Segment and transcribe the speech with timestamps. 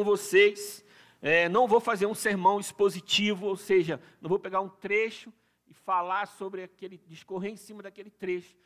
[0.00, 0.82] com vocês.
[1.20, 5.30] É, não vou fazer um sermão expositivo, ou seja, não vou pegar um trecho
[5.68, 8.56] e falar sobre aquele, discorrer em cima daquele trecho.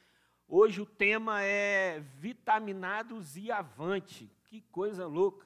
[0.46, 4.30] Hoje o tema é vitaminados e avante.
[4.44, 5.44] Que coisa louca.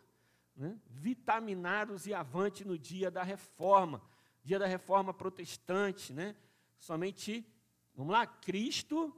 [0.55, 0.79] Né?
[0.91, 4.03] Vitaminados e avante no dia da reforma,
[4.45, 6.13] dia da reforma protestante.
[6.13, 6.37] Né?
[6.79, 7.47] Somente,
[7.95, 9.11] vamos lá, Cristo,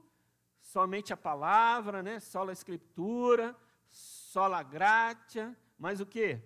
[0.61, 2.21] somente a palavra, né?
[2.21, 3.53] só a escritura,
[3.89, 6.39] só a gratia, mas o que?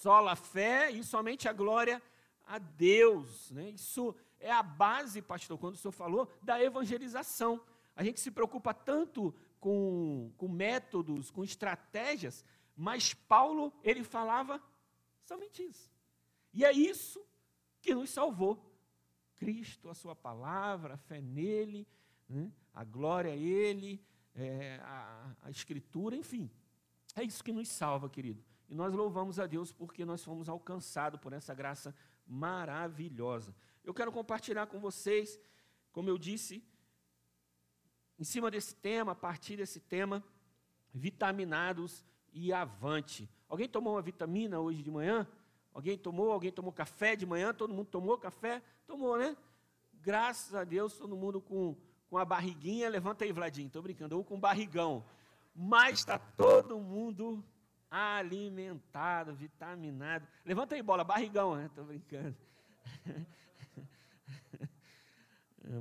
[0.00, 2.00] Só a fé e somente a glória
[2.46, 3.50] a Deus.
[3.50, 3.68] Né?
[3.68, 7.60] Isso é a base, pastor, quando o senhor falou, da evangelização.
[7.94, 12.42] A gente se preocupa tanto com, com métodos, com estratégias,
[12.74, 14.58] mas Paulo, ele falava
[15.22, 15.92] somente isso.
[16.54, 17.22] E é isso
[17.82, 18.58] que nos salvou.
[19.36, 21.86] Cristo, a sua palavra, a fé nele,
[22.26, 22.50] né?
[22.72, 24.02] a glória a ele,
[24.34, 26.50] é, a, a escritura, enfim.
[27.14, 28.42] É isso que nos salva, querido.
[28.70, 31.92] E nós louvamos a Deus porque nós fomos alcançados por essa graça
[32.24, 33.52] maravilhosa.
[33.82, 35.40] Eu quero compartilhar com vocês,
[35.90, 36.62] como eu disse,
[38.16, 40.22] em cima desse tema, a partir desse tema,
[40.94, 43.28] vitaminados e avante.
[43.48, 45.26] Alguém tomou uma vitamina hoje de manhã?
[45.74, 46.30] Alguém tomou?
[46.30, 47.52] Alguém tomou café de manhã?
[47.52, 48.62] Todo mundo tomou café?
[48.86, 49.36] Tomou, né?
[49.94, 51.76] Graças a Deus, todo mundo com,
[52.08, 52.88] com a barriguinha.
[52.88, 54.16] Levanta aí, Vladinho, estou brincando.
[54.16, 55.04] Ou com barrigão.
[55.52, 57.44] Mas está todo mundo
[57.90, 60.26] alimentado, vitaminado.
[60.44, 61.66] Levanta aí, bola, barrigão, né?
[61.66, 62.36] Estou brincando.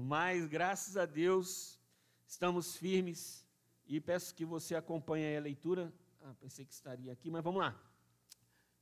[0.02, 1.80] Mas, graças a Deus,
[2.28, 3.48] estamos firmes
[3.88, 5.94] e peço que você acompanhe a leitura.
[6.22, 7.76] Ah, pensei que estaria aqui, mas vamos lá.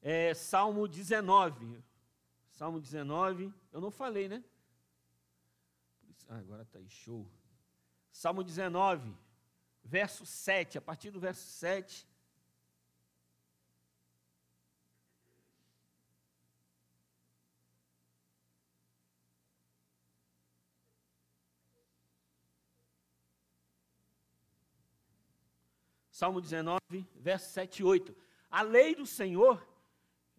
[0.01, 1.83] É, Salmo 19.
[2.49, 4.43] Salmo 19, eu não falei, né?
[6.27, 7.29] Ah, agora está aí, show.
[8.11, 9.15] Salmo 19,
[9.83, 12.05] verso 7, a partir do verso 7.
[26.17, 26.79] Salmo 19,
[27.13, 28.15] verso 7 e 8.
[28.49, 29.63] A lei do Senhor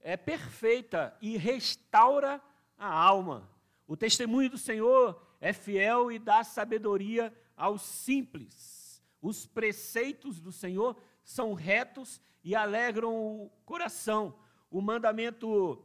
[0.01, 2.43] é perfeita e restaura
[2.77, 3.49] a alma.
[3.87, 9.01] O testemunho do Senhor é fiel e dá sabedoria aos simples.
[9.23, 14.35] Os preceitos do Senhor são retos e alegram o coração.
[14.69, 15.81] O mandamento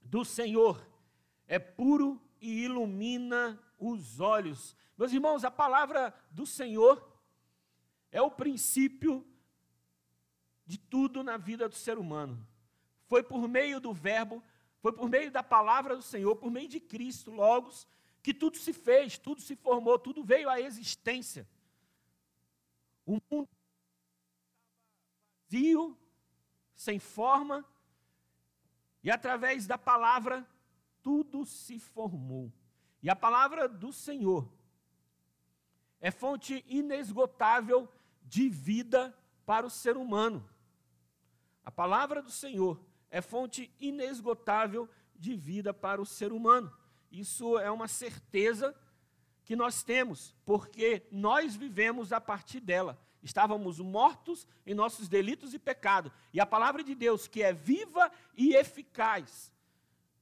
[0.00, 0.80] do Senhor
[1.46, 4.74] é puro e ilumina os olhos.
[4.96, 7.15] Meus irmãos, a palavra do Senhor
[8.10, 9.26] é o princípio
[10.64, 12.46] de tudo na vida do ser humano.
[13.06, 14.42] Foi por meio do Verbo,
[14.80, 17.86] foi por meio da palavra do Senhor, por meio de Cristo, Logos,
[18.22, 21.48] que tudo se fez, tudo se formou, tudo veio à existência.
[23.04, 23.48] O mundo
[25.48, 25.96] vazio,
[26.74, 27.64] sem forma,
[29.02, 30.46] e através da palavra,
[31.02, 32.52] tudo se formou.
[33.02, 34.50] E a palavra do Senhor
[36.00, 37.88] é fonte inesgotável
[38.26, 39.16] de vida
[39.46, 40.46] para o ser humano.
[41.64, 46.72] A palavra do Senhor é fonte inesgotável de vida para o ser humano.
[47.10, 48.74] Isso é uma certeza
[49.44, 53.00] que nós temos, porque nós vivemos a partir dela.
[53.22, 58.10] Estávamos mortos em nossos delitos e pecados, e a palavra de Deus, que é viva
[58.36, 59.52] e eficaz,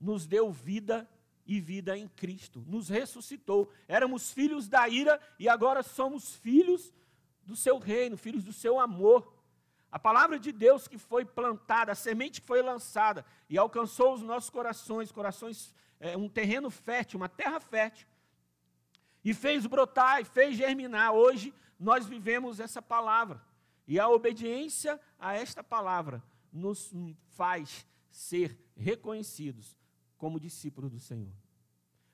[0.01, 1.09] nos deu vida
[1.47, 3.71] e vida em Cristo, nos ressuscitou.
[3.89, 6.93] Éramos filhos da ira e agora somos filhos
[7.45, 9.33] do seu reino, filhos do seu amor.
[9.91, 14.23] A palavra de Deus que foi plantada, a semente que foi lançada e alcançou os
[14.23, 18.09] nossos corações, corações, é, um terreno fértil, uma terra fértil,
[19.25, 21.13] e fez brotar e fez germinar.
[21.13, 23.43] Hoje nós vivemos essa palavra.
[23.87, 26.23] E a obediência a esta palavra
[26.53, 26.93] nos
[27.37, 29.77] faz ser reconhecidos
[30.17, 31.33] como discípulos do Senhor.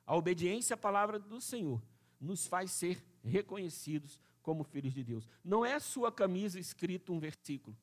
[0.07, 1.81] A obediência à palavra do Senhor
[2.21, 5.29] nos faz ser reconhecidos como filhos de Deus.
[5.45, 7.77] Não é a sua camisa escrito um versículo.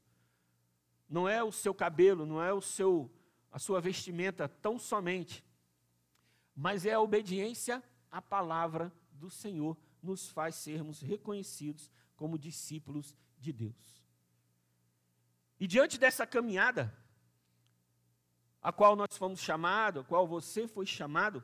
[1.09, 3.12] Não é o seu cabelo, não é o seu
[3.50, 5.44] a sua vestimenta tão somente,
[6.56, 7.81] mas é a obediência
[8.12, 14.03] à palavra do Senhor nos faz sermos reconhecidos como discípulos de Deus.
[15.60, 16.95] E diante dessa caminhada,
[18.62, 21.44] a qual nós fomos chamados, a qual você foi chamado,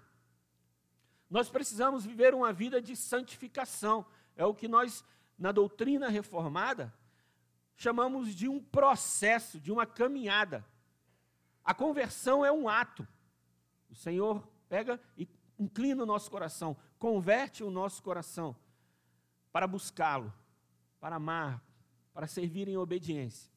[1.29, 4.05] nós precisamos viver uma vida de santificação.
[4.35, 5.03] É o que nós,
[5.37, 6.93] na doutrina reformada,
[7.75, 10.65] chamamos de um processo, de uma caminhada.
[11.63, 13.07] A conversão é um ato.
[13.89, 15.27] O Senhor pega e
[15.59, 18.55] inclina o nosso coração, converte o nosso coração
[19.51, 20.33] para buscá-lo,
[20.99, 21.63] para amar,
[22.13, 23.51] para servir em obediência.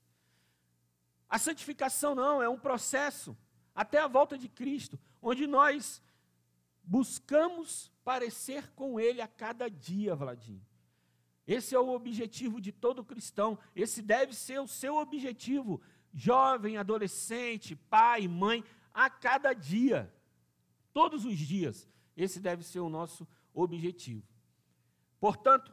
[1.29, 3.37] A santificação não, é um processo
[3.75, 6.03] até a volta de Cristo, onde nós
[6.83, 10.66] buscamos parecer com Ele a cada dia, Vladimir.
[11.47, 15.81] Esse é o objetivo de todo cristão, esse deve ser o seu objetivo,
[16.13, 20.13] jovem, adolescente, pai, mãe, a cada dia,
[20.93, 24.27] todos os dias, esse deve ser o nosso objetivo.
[25.21, 25.73] Portanto,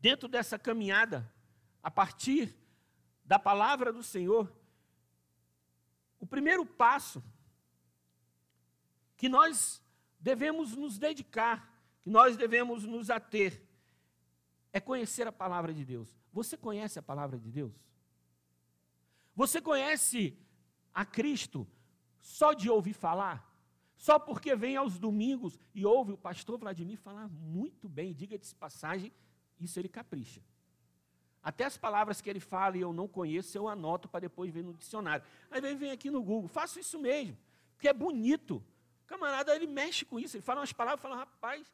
[0.00, 1.32] dentro dessa caminhada,
[1.82, 2.54] a partir
[3.24, 4.54] da palavra do Senhor,
[6.20, 7.24] o primeiro passo
[9.16, 9.82] que nós
[10.20, 13.65] devemos nos dedicar, que nós devemos nos ater,
[14.76, 16.14] é conhecer a palavra de Deus.
[16.30, 17.72] Você conhece a palavra de Deus?
[19.34, 20.38] Você conhece
[20.92, 21.66] a Cristo
[22.20, 23.50] só de ouvir falar?
[23.96, 28.54] Só porque vem aos domingos e ouve o pastor Vladimir falar muito bem, diga de
[28.54, 29.10] passagem,
[29.58, 30.42] isso ele capricha.
[31.42, 34.62] Até as palavras que ele fala e eu não conheço, eu anoto para depois ver
[34.62, 35.24] no dicionário.
[35.50, 37.34] Aí vem, vem aqui no Google, faço isso mesmo,
[37.72, 38.62] porque é bonito.
[39.04, 41.72] O camarada, ele mexe com isso, ele fala umas palavras, fala, rapaz.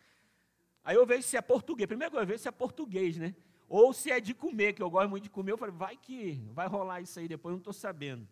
[0.85, 1.87] Aí eu vejo se é português.
[1.87, 3.35] Primeiro eu vejo se é português, né?
[3.69, 5.53] Ou se é de comer, que eu gosto muito de comer.
[5.53, 8.29] Eu falei, vai que vai rolar isso aí depois, eu não estou sabendo.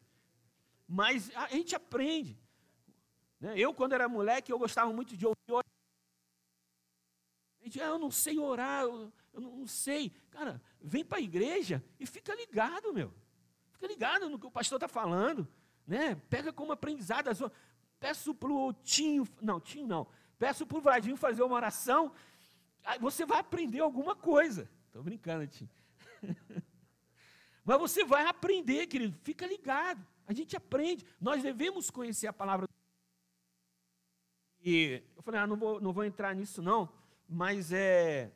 [0.87, 2.38] Mas a gente aprende.
[3.41, 3.55] Né?
[3.56, 5.64] Eu, quando era moleque, eu gostava muito de ouvir.
[7.61, 10.12] A gente, ah, eu não sei orar, eu, eu não, não sei.
[10.31, 13.14] Cara, vem para a igreja e fica ligado, meu.
[13.73, 15.49] Fica ligado no que o pastor está falando.
[15.87, 16.17] Né?
[16.29, 17.31] Pega como aprendizado.
[17.99, 20.06] Peço para o Tinho, não, Tinho não.
[20.38, 22.12] Peço para o Vladinho fazer uma oração.
[22.85, 24.69] Aí você vai aprender alguma coisa.
[24.87, 25.71] Estou brincando, Tinho.
[27.65, 29.17] Mas você vai aprender, querido.
[29.23, 30.05] Fica ligado.
[30.27, 31.05] A gente aprende.
[31.21, 32.69] Nós devemos conhecer a palavra.
[34.62, 36.93] E eu falei, ah, não vou, não vou entrar nisso não,
[37.27, 38.31] mas é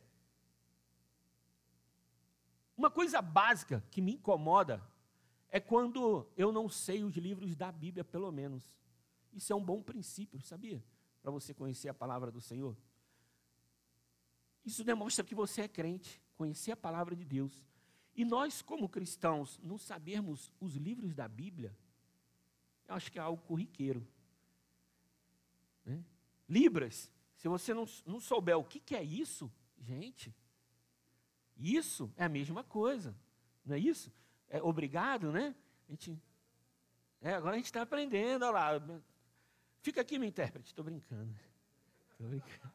[2.77, 4.83] uma coisa básica que me incomoda
[5.51, 8.75] é quando eu não sei os livros da Bíblia, pelo menos.
[9.33, 10.83] Isso é um bom princípio, sabia?
[11.23, 12.77] Para você conhecer a palavra do Senhor.
[14.65, 17.65] Isso demonstra que você é crente, conhecer a palavra de Deus.
[18.15, 21.77] E nós, como cristãos, não sabermos os livros da Bíblia,
[22.87, 24.07] eu acho que é algo corriqueiro.
[25.85, 26.03] Né?
[26.49, 30.35] Libras, se você não, não souber o que, que é isso, gente,
[31.57, 33.15] isso é a mesma coisa,
[33.65, 34.13] não é isso?
[34.49, 35.55] É obrigado, né?
[35.89, 36.19] A gente,
[37.21, 39.03] é, agora a gente está aprendendo, olha lá.
[39.83, 41.35] Fica aqui, meu intérprete, estou brincando.
[42.17, 42.73] Tô brincando.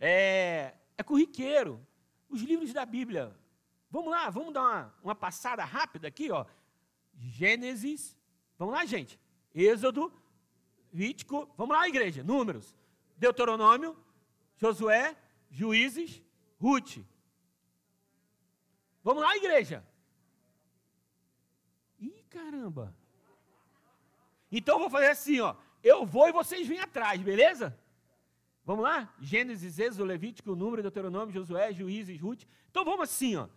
[0.00, 1.86] É, é corriqueiro.
[2.28, 3.34] Os livros da Bíblia.
[3.90, 6.44] Vamos lá, vamos dar uma, uma passada rápida aqui, ó.
[7.16, 8.14] Gênesis,
[8.58, 9.18] vamos lá, gente.
[9.54, 10.12] Êxodo,
[10.92, 12.22] Vítico, vamos lá, igreja.
[12.22, 12.76] Números.
[13.16, 13.96] Deuteronômio,
[14.56, 15.16] Josué,
[15.50, 16.22] Juízes,
[16.60, 16.98] Ruth.
[19.02, 19.84] Vamos lá, igreja.
[21.98, 22.94] Ih, caramba.
[24.52, 25.56] Então eu vou fazer assim, ó.
[25.82, 27.78] Eu vou e vocês vêm atrás, beleza?
[28.68, 29.10] Vamos lá?
[29.18, 32.42] Gênesis, Êxodo, Levítico, Número, Deuteronômio, Josué, Juízes, Ruth.
[32.70, 33.48] Então vamos assim, ó.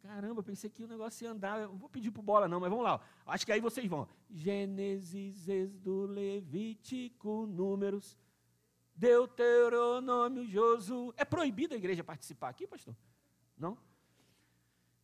[0.00, 1.60] Caramba, pensei que o negócio ia andar.
[1.60, 2.94] Eu não vou pedir para bola, não, mas vamos lá.
[2.94, 3.30] Ó.
[3.30, 4.08] Acho que aí vocês vão.
[4.30, 8.16] Gênesis, Êxodo, Levítico, Números,
[8.96, 11.12] Deuteronômio, Josué.
[11.18, 12.96] É proibido a igreja participar aqui, pastor?
[13.54, 13.76] Não?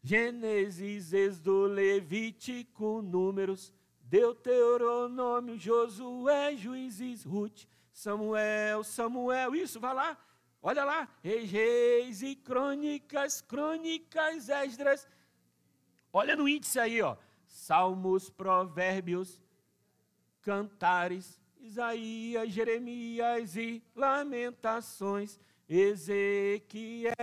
[0.02, 10.18] Gênesis, Êxodo, Levítico, Números, Deuteronômio, Josué, Juízes, Ruth, Samuel, Samuel, isso, vai lá,
[10.62, 15.08] olha lá, Reis, Reis e Crônicas, Crônicas, Esdras,
[16.12, 19.42] olha no índice aí, ó, Salmos, Provérbios,
[20.42, 27.14] Cantares, Isaías, Jeremias e Lamentações, Ezequiel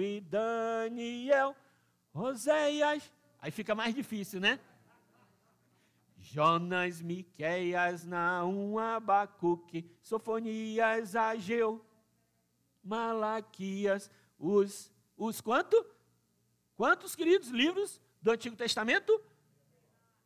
[0.00, 1.54] e Daniel,
[2.14, 3.12] Oséias,
[3.42, 4.58] aí fica mais difícil, né?
[6.24, 11.84] Jonas, Miqueias, Naum, Abacuque, Sofonias, Ageu,
[12.82, 15.84] Malaquias, os, os quanto?
[16.76, 19.20] Quantos, queridos, livros do Antigo Testamento?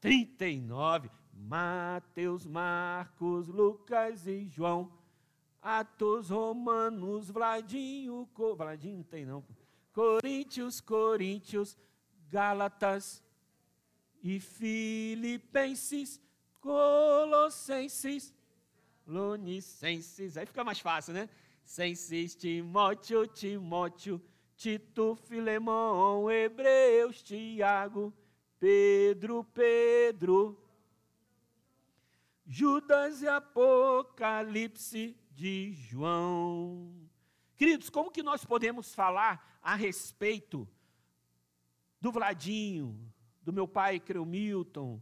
[0.00, 1.10] 39.
[1.34, 4.92] Mateus, Marcos, Lucas e João.
[5.60, 9.44] Atos, Romanos, Vladinho, Vladinho não tem não.
[9.92, 11.76] Coríntios, Coríntios,
[12.28, 13.22] Gálatas
[14.22, 16.20] e Filipenses,
[16.60, 18.34] Colossenses,
[19.06, 20.36] Lonicenses.
[20.36, 21.28] Aí fica mais fácil, né?
[21.64, 24.20] Senses, Timóteo, Timóteo,
[24.56, 28.12] Tito, Filemão, Hebreus, Tiago,
[28.58, 30.60] Pedro, Pedro,
[32.46, 36.92] Judas e Apocalipse de João.
[37.56, 40.66] Queridos, como que nós podemos falar a respeito
[42.00, 43.07] do Vladinho,
[43.48, 45.00] do meu pai Creu Milton,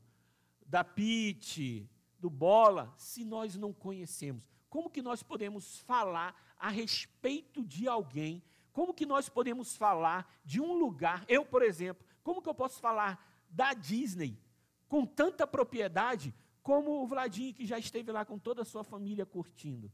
[0.64, 4.44] da Pete, do Bola, se nós não conhecemos?
[4.68, 8.40] Como que nós podemos falar a respeito de alguém?
[8.72, 11.24] Como que nós podemos falar de um lugar?
[11.26, 14.38] Eu, por exemplo, como que eu posso falar da Disney
[14.86, 19.26] com tanta propriedade como o Vladinho que já esteve lá com toda a sua família
[19.26, 19.90] curtindo?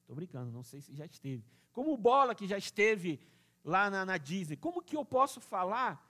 [0.00, 1.44] Estou brincando, não sei se já esteve.
[1.70, 3.20] Como o Bola que já esteve
[3.64, 4.56] lá na, na Disney.
[4.56, 6.04] Como que eu posso falar,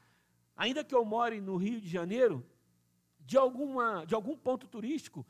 [0.61, 2.47] ainda que eu more no Rio de Janeiro,
[3.19, 5.27] de, alguma, de algum ponto turístico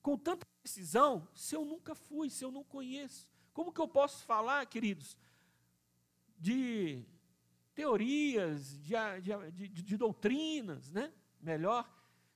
[0.00, 3.28] com tanta precisão se eu nunca fui, se eu não conheço?
[3.52, 5.18] Como que eu posso falar, queridos,
[6.38, 7.04] de
[7.74, 11.12] teorias, de, de, de, de doutrinas, né?
[11.40, 11.84] melhor,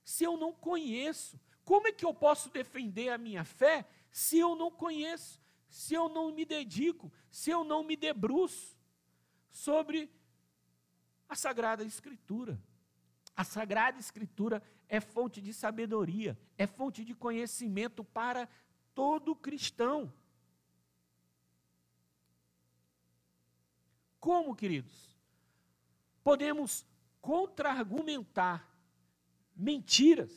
[0.03, 1.39] se eu não conheço?
[1.63, 6.09] Como é que eu posso defender a minha fé se eu não conheço, se eu
[6.09, 8.77] não me dedico, se eu não me debruço
[9.49, 10.11] sobre
[11.27, 12.59] a Sagrada Escritura?
[13.35, 18.49] A Sagrada Escritura é fonte de sabedoria, é fonte de conhecimento para
[18.95, 20.11] todo cristão.
[24.19, 25.15] Como, queridos?
[26.23, 26.85] Podemos
[27.21, 28.67] contra-argumentar
[29.55, 30.31] mentiras,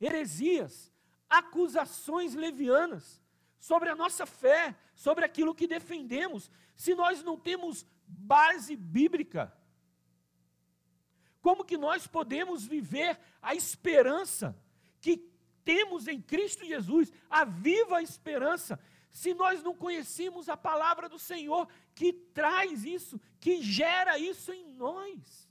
[0.00, 0.92] heresias,
[1.28, 3.20] acusações levianas
[3.58, 9.52] sobre a nossa fé, sobre aquilo que defendemos, se nós não temos base bíblica
[11.46, 14.60] como que nós podemos viver a esperança
[15.00, 15.16] que
[15.64, 18.80] temos em Cristo Jesus, a viva esperança,
[19.12, 24.72] se nós não conhecemos a palavra do Senhor que traz isso, que gera isso em
[24.72, 25.48] nós?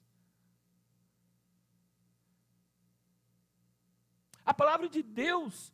[4.46, 5.72] A palavra de Deus,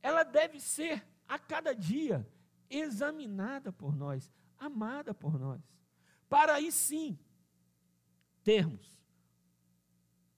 [0.00, 2.26] ela deve ser a cada dia
[2.70, 5.60] examinada por nós, amada por nós,
[6.26, 7.18] para aí sim
[8.42, 8.97] termos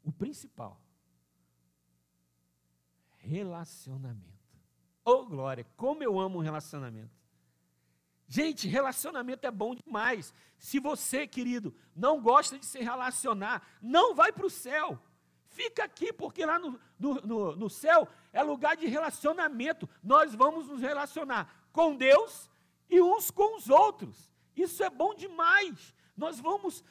[0.03, 0.81] o principal,
[3.19, 4.31] relacionamento.
[5.05, 7.21] Oh, glória, como eu amo um relacionamento.
[8.27, 10.33] Gente, relacionamento é bom demais.
[10.57, 15.01] Se você, querido, não gosta de se relacionar, não vai para o céu.
[15.49, 19.89] Fica aqui, porque lá no, no, no, no céu é lugar de relacionamento.
[20.01, 22.49] Nós vamos nos relacionar com Deus
[22.89, 24.31] e uns com os outros.
[24.55, 25.93] Isso é bom demais.
[26.17, 26.85] Nós vamos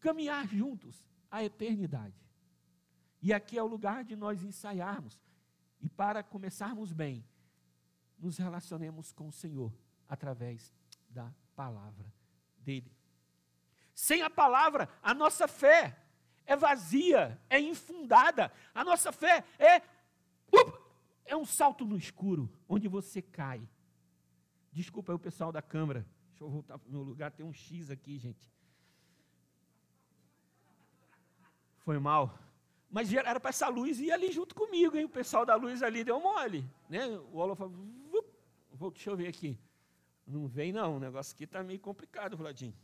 [0.00, 2.14] caminhar juntos a eternidade.
[3.20, 5.20] E aqui é o lugar de nós ensaiarmos.
[5.80, 7.24] E para começarmos bem,
[8.18, 9.72] nos relacionemos com o Senhor
[10.08, 10.72] através
[11.08, 12.10] da palavra
[12.58, 12.90] dele.
[13.94, 15.98] Sem a palavra, a nossa fé
[16.46, 18.52] é vazia, é infundada.
[18.74, 19.82] A nossa fé é
[21.26, 23.60] é um salto no escuro, onde você cai.
[24.72, 26.06] Desculpa aí o pessoal da câmara.
[26.30, 28.48] Deixa eu voltar para o meu lugar, tem um X aqui, gente.
[31.86, 32.36] Foi mal.
[32.90, 35.04] Mas era para essa luz ir ali junto comigo, hein?
[35.04, 36.68] O pessoal da luz ali deu mole.
[36.88, 37.06] Né?
[37.32, 37.72] O Olo falou,
[38.72, 39.56] vou, deixa eu ver aqui.
[40.26, 42.74] Não vem não, o negócio aqui está meio complicado, Vladinho.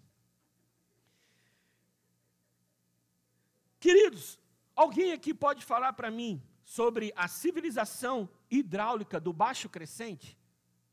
[3.81, 4.39] Queridos,
[4.77, 10.39] alguém aqui pode falar para mim sobre a civilização hidráulica do Baixo Crescente?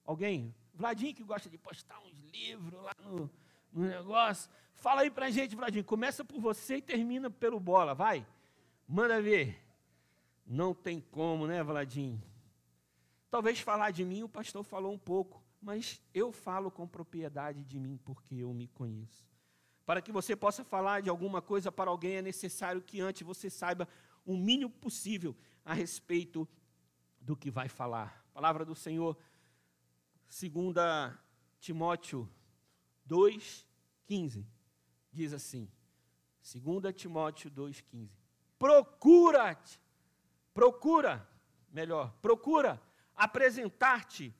[0.04, 0.56] Alguém?
[0.74, 3.30] Vladinho que gosta de postar uns livros lá no,
[3.72, 4.50] no negócio.
[4.80, 5.84] Fala aí pra gente, Vladinho.
[5.84, 8.26] Começa por você e termina pelo bola, vai.
[8.88, 9.62] Manda ver.
[10.46, 12.24] Não tem como, né, Vladinho?
[13.30, 17.78] Talvez falar de mim, o pastor falou um pouco, mas eu falo com propriedade de
[17.78, 19.28] mim porque eu me conheço.
[19.86, 23.50] Para que você possa falar de alguma coisa para alguém, é necessário que antes você
[23.50, 23.88] saiba
[24.26, 26.48] o mínimo possível a respeito
[27.20, 28.26] do que vai falar.
[28.34, 29.18] Palavra do Senhor,
[30.30, 31.20] segunda
[31.60, 32.30] Timóteo
[33.06, 33.68] 2,
[34.06, 34.59] 15
[35.12, 35.70] diz assim,
[36.42, 38.10] 2 Timóteo 2,15:
[38.58, 39.80] Procura-te,
[40.54, 41.28] procura,
[41.72, 42.82] melhor, procura
[43.16, 44.34] apresentar-te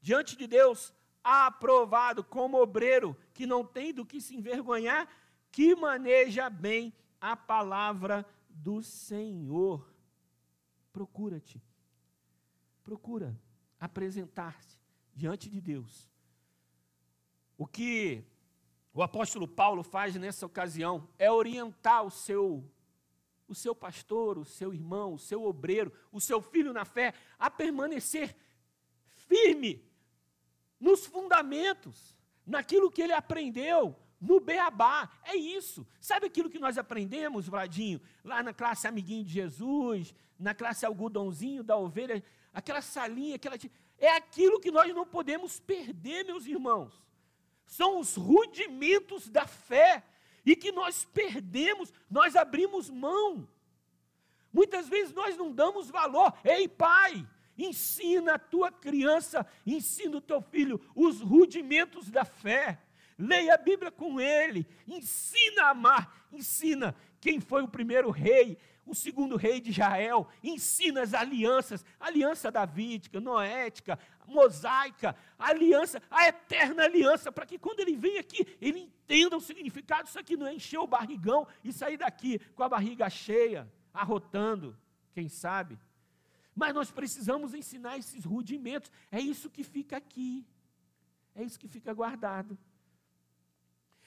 [0.00, 0.92] diante de Deus
[1.22, 5.08] aprovado como obreiro que não tem do que se envergonhar,
[5.52, 9.86] que maneja bem a palavra do Senhor.
[10.92, 11.62] Procura-te,
[12.82, 13.38] procura
[13.78, 14.80] apresentar-te
[15.14, 16.10] diante de Deus.
[17.56, 18.24] O que
[18.92, 22.64] o apóstolo Paulo faz nessa ocasião é orientar o seu
[23.46, 27.50] o seu pastor, o seu irmão, o seu obreiro, o seu filho na fé a
[27.50, 28.36] permanecer
[29.08, 29.84] firme
[30.78, 32.16] nos fundamentos,
[32.46, 35.10] naquilo que ele aprendeu, no beabá.
[35.24, 35.84] É isso.
[36.00, 41.64] Sabe aquilo que nós aprendemos, Vladinho, lá na classe Amiguinho de Jesus, na classe Algodãozinho
[41.64, 42.22] da Ovelha,
[42.54, 43.56] aquela salinha, aquela.
[43.98, 47.02] É aquilo que nós não podemos perder, meus irmãos
[47.70, 50.02] são os rudimentos da fé
[50.44, 53.48] e que nós perdemos, nós abrimos mão.
[54.52, 56.36] Muitas vezes nós não damos valor.
[56.44, 57.24] Ei, pai,
[57.56, 62.82] ensina a tua criança, ensina o teu filho os rudimentos da fé.
[63.16, 68.94] Leia a Bíblia com ele, ensina a amar, ensina quem foi o primeiro rei, o
[68.96, 73.96] segundo rei de Israel, ensina as alianças, aliança davídica, noética,
[74.30, 79.40] mosaica, a aliança, a eterna aliança, para que quando ele vem aqui, ele entenda o
[79.40, 80.08] significado.
[80.08, 84.76] Isso aqui não é encher o barrigão e sair daqui com a barriga cheia, arrotando,
[85.12, 85.78] quem sabe.
[86.54, 88.90] Mas nós precisamos ensinar esses rudimentos.
[89.10, 90.46] É isso que fica aqui.
[91.34, 92.58] É isso que fica guardado.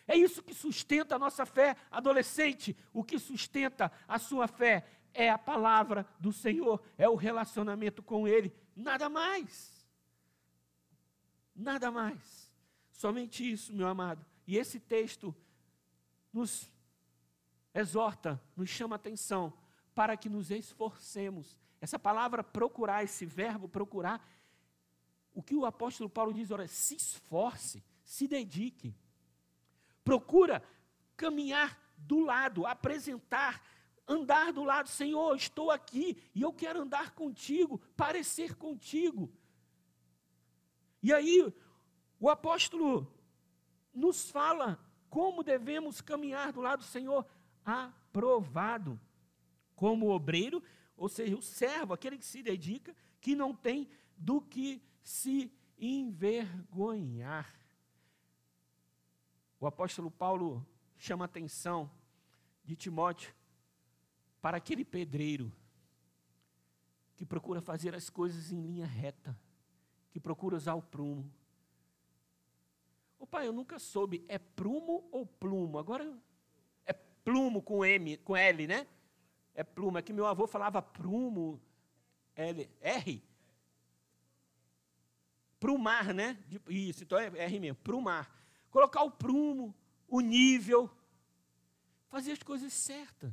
[0.08, 2.76] É isso que sustenta a nossa fé, adolescente.
[2.92, 8.28] O que sustenta a sua fé é a palavra do Senhor, é o relacionamento com
[8.28, 9.73] Ele, nada mais.
[11.64, 12.52] Nada mais.
[12.92, 14.26] Somente isso, meu amado.
[14.46, 15.34] E esse texto
[16.32, 16.70] nos
[17.74, 19.54] exorta, nos chama atenção
[19.96, 21.58] para que nos esforcemos.
[21.80, 24.26] Essa palavra procurar, esse verbo procurar,
[25.34, 28.96] o que o apóstolo Paulo diz, olha, se esforce, se dedique
[30.04, 30.62] procura
[31.16, 33.64] caminhar do lado, apresentar,
[34.08, 39.32] andar do lado, Senhor, estou aqui e eu quero andar contigo, parecer contigo.
[41.04, 41.54] E aí,
[42.20, 43.06] o apóstolo
[43.94, 44.80] nos fala
[45.10, 47.28] como devemos caminhar do lado do Senhor,
[47.64, 49.00] aprovado,
[49.76, 50.64] como obreiro,
[50.96, 57.54] ou seja, o servo, aquele que se dedica, que não tem do que se envergonhar.
[59.60, 60.66] O apóstolo Paulo
[60.98, 61.92] chama a atenção
[62.64, 63.36] de Timóteo
[64.42, 65.52] para aquele pedreiro
[67.16, 69.38] que procura fazer as coisas em linha reta,
[70.14, 71.30] que procura usar o prumo.
[73.20, 75.78] O pai, eu nunca soube, é prumo ou plumo?
[75.78, 76.18] Agora
[76.86, 78.88] é plumo com M, com L, né?
[79.54, 79.98] É plumo.
[79.98, 81.62] É que meu avô falava prumo,
[82.34, 83.22] L, R.
[85.60, 86.42] Prumar, né?
[86.70, 89.74] Isso, então é R mesmo, prumar colocar o prumo,
[90.08, 90.90] o nível,
[92.08, 93.32] fazer as coisas certas.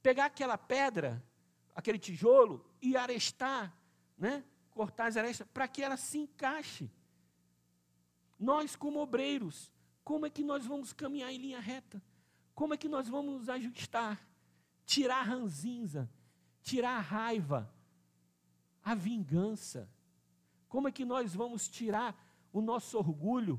[0.00, 1.20] Pegar aquela pedra,
[1.74, 3.76] aquele tijolo e arestar,
[4.16, 4.44] né?
[4.76, 6.90] Cortar as arestas, para que ela se encaixe.
[8.38, 9.72] Nós, como obreiros,
[10.04, 12.02] como é que nós vamos caminhar em linha reta?
[12.54, 14.20] Como é que nós vamos ajustar?
[14.84, 16.10] Tirar a ranzinza,
[16.62, 17.72] tirar a raiva,
[18.84, 19.90] a vingança.
[20.68, 22.14] Como é que nós vamos tirar
[22.52, 23.58] o nosso orgulho,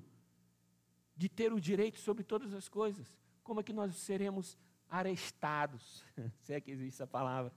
[1.15, 4.55] de ter o direito sobre todas as coisas, como é que nós seremos
[4.87, 6.05] arestados?
[6.41, 7.51] Se é que existe essa palavra.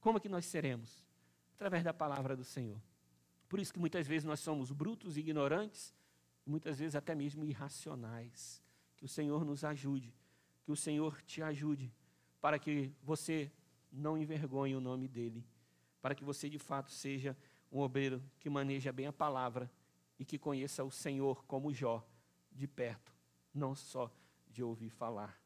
[0.00, 1.04] Como é que nós seremos?
[1.62, 2.82] Através da palavra do Senhor.
[3.48, 5.94] Por isso que muitas vezes nós somos brutos, ignorantes,
[6.44, 8.60] muitas vezes até mesmo irracionais.
[8.96, 10.12] Que o Senhor nos ajude,
[10.64, 11.94] que o Senhor te ajude,
[12.40, 13.48] para que você
[13.92, 15.46] não envergonhe o nome dEle,
[16.00, 17.36] para que você de fato seja
[17.70, 19.70] um obreiro que maneja bem a palavra
[20.18, 22.04] e que conheça o Senhor como Jó
[22.50, 23.14] de perto,
[23.54, 24.12] não só
[24.50, 25.40] de ouvir falar.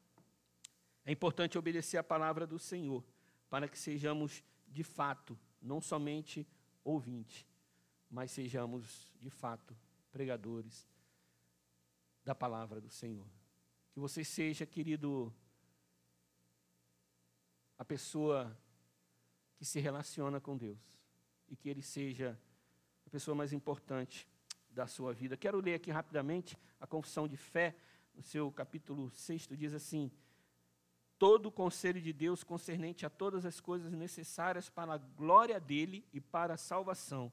[1.05, 3.05] É importante obedecer a palavra do Senhor,
[3.51, 6.47] para que sejamos de fato, não somente
[6.83, 7.45] ouvintes,
[8.09, 9.75] mas sejamos de fato
[10.11, 10.87] pregadores
[12.23, 13.27] da palavra do Senhor.
[13.91, 15.33] Que você seja, querido,
[17.77, 18.57] a pessoa
[19.57, 20.79] que se relaciona com Deus
[21.49, 22.39] e que ele seja
[23.05, 24.27] a pessoa mais importante
[24.69, 25.37] da sua vida.
[25.37, 27.75] Quero ler aqui rapidamente a confissão de fé,
[28.13, 30.11] no seu capítulo 6, diz assim:
[31.19, 36.05] Todo o conselho de Deus concernente a todas as coisas necessárias para a glória dele
[36.13, 37.31] e para a salvação,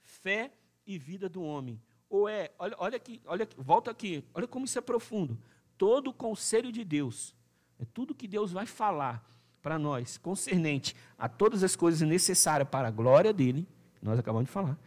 [0.00, 0.52] fé
[0.86, 1.80] e vida do homem.
[2.08, 5.38] Ou é, olha, olha aqui, olha volta aqui, olha como isso é profundo.
[5.78, 7.34] Todo o conselho de Deus,
[7.78, 9.24] é tudo que Deus vai falar
[9.62, 13.66] para nós, concernente a todas as coisas necessárias para a glória dele,
[14.02, 14.78] nós acabamos de falar,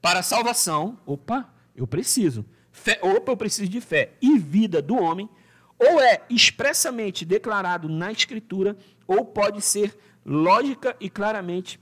[0.00, 2.44] para a salvação, opa, eu preciso.
[2.72, 5.28] Fé, opa, eu preciso de fé e vida do homem,
[5.80, 11.80] ou é expressamente declarado na Escritura, ou pode ser lógica e claramente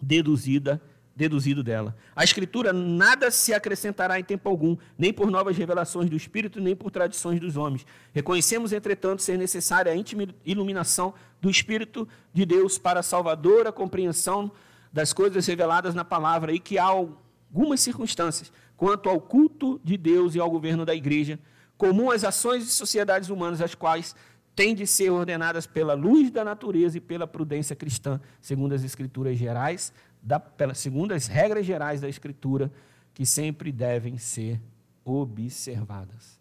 [0.00, 0.80] deduzida
[1.16, 1.96] deduzido dela.
[2.14, 6.76] A Escritura nada se acrescentará em tempo algum, nem por novas revelações do Espírito, nem
[6.76, 7.86] por tradições dos homens.
[8.12, 14.52] Reconhecemos, entretanto, ser necessária a íntima iluminação do Espírito de Deus para a salvadora compreensão
[14.92, 20.34] das coisas reveladas na palavra e que há algumas circunstâncias quanto ao culto de Deus
[20.34, 21.38] e ao governo da igreja,
[21.76, 24.14] comum às ações de sociedades humanas, as quais
[24.54, 29.36] têm de ser ordenadas pela luz da natureza e pela prudência cristã, segundo as escrituras
[29.36, 32.72] gerais, da, pela, segundo as regras gerais da escritura,
[33.12, 34.60] que sempre devem ser
[35.04, 36.40] observadas.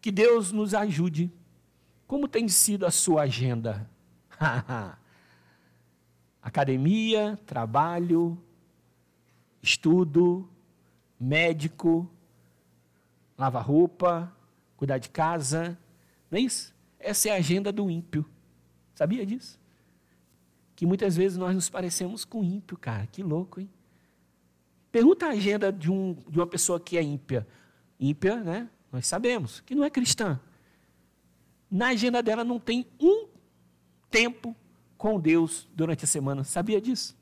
[0.00, 1.32] Que Deus nos ajude
[2.06, 3.88] Como tem sido a sua agenda?
[6.40, 8.38] Academia, trabalho,
[9.62, 10.48] estudo,
[11.20, 12.10] médico,
[13.36, 14.34] lava roupa,
[14.78, 15.76] cuidar de casa,
[16.30, 16.72] não é isso?
[16.98, 18.24] Essa é a agenda do ímpio.
[18.94, 19.58] Sabia disso?
[20.74, 23.06] Que muitas vezes nós nos parecemos com ímpio, cara.
[23.08, 23.68] Que louco, hein?
[24.90, 27.46] Pergunta a agenda de, um, de uma pessoa que é ímpia.
[27.98, 28.70] Ímpia, né?
[28.90, 30.40] Nós sabemos que não é cristã.
[31.70, 33.28] Na agenda dela não tem um
[34.10, 34.56] tempo
[34.96, 36.44] com Deus durante a semana.
[36.44, 37.16] Sabia disso?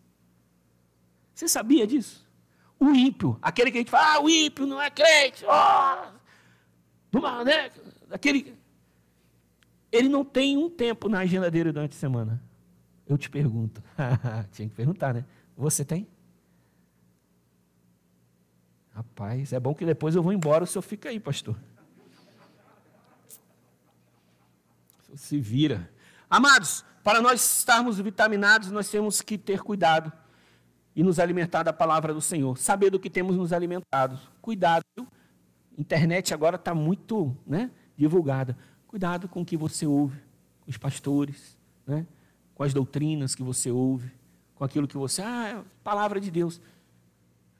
[1.34, 2.26] Você sabia disso?
[2.78, 6.15] O ímpio, aquele que a gente fala, ah, o ímpio não é crente, oh,
[7.44, 7.70] né?
[8.10, 8.56] aquele,
[9.90, 12.42] ele não tem um tempo na agenda dele durante a semana.
[13.06, 13.82] Eu te pergunto.
[14.52, 15.24] Tinha que perguntar, né?
[15.56, 16.06] Você tem?
[18.92, 21.56] Rapaz, é bom que depois eu vou embora, o senhor fica aí, pastor.
[25.14, 25.90] Se vira.
[26.28, 30.12] Amados, para nós estarmos vitaminados, nós temos que ter cuidado
[30.94, 32.56] e nos alimentar da palavra do Senhor.
[32.56, 34.18] Saber do que temos nos alimentado.
[34.40, 35.06] Cuidado, viu?
[35.76, 38.56] Internet agora está muito né, divulgada.
[38.86, 40.18] Cuidado com o que você ouve,
[40.60, 42.06] com os pastores, né,
[42.54, 44.10] com as doutrinas que você ouve,
[44.54, 45.22] com aquilo que você.
[45.22, 46.60] Ah, é palavra de Deus.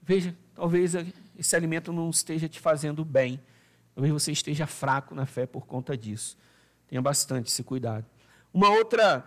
[0.02, 0.94] Veja, talvez
[1.38, 3.40] esse alimento não esteja te fazendo bem.
[3.94, 6.36] Talvez você esteja fraco na fé por conta disso.
[6.88, 8.06] Tenha bastante esse cuidado.
[8.52, 9.24] Uma outra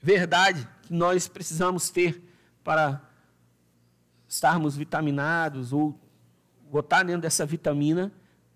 [0.00, 2.22] verdade que nós precisamos ter
[2.64, 3.00] para
[4.26, 5.98] estarmos vitaminados ou
[6.70, 8.12] botar dentro dessa vitamina,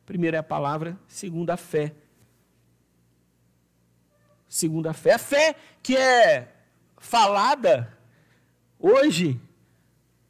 [0.07, 1.94] primeiro é a palavra, segundo a fé.
[4.48, 5.14] Segundo a fé.
[5.14, 6.55] A fé que é
[6.96, 7.92] falada
[8.79, 9.40] hoje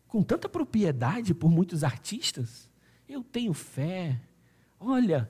[0.08, 2.70] com tanta propriedade por muitos artistas.
[3.08, 4.20] Eu tenho fé.
[4.80, 5.28] Olha,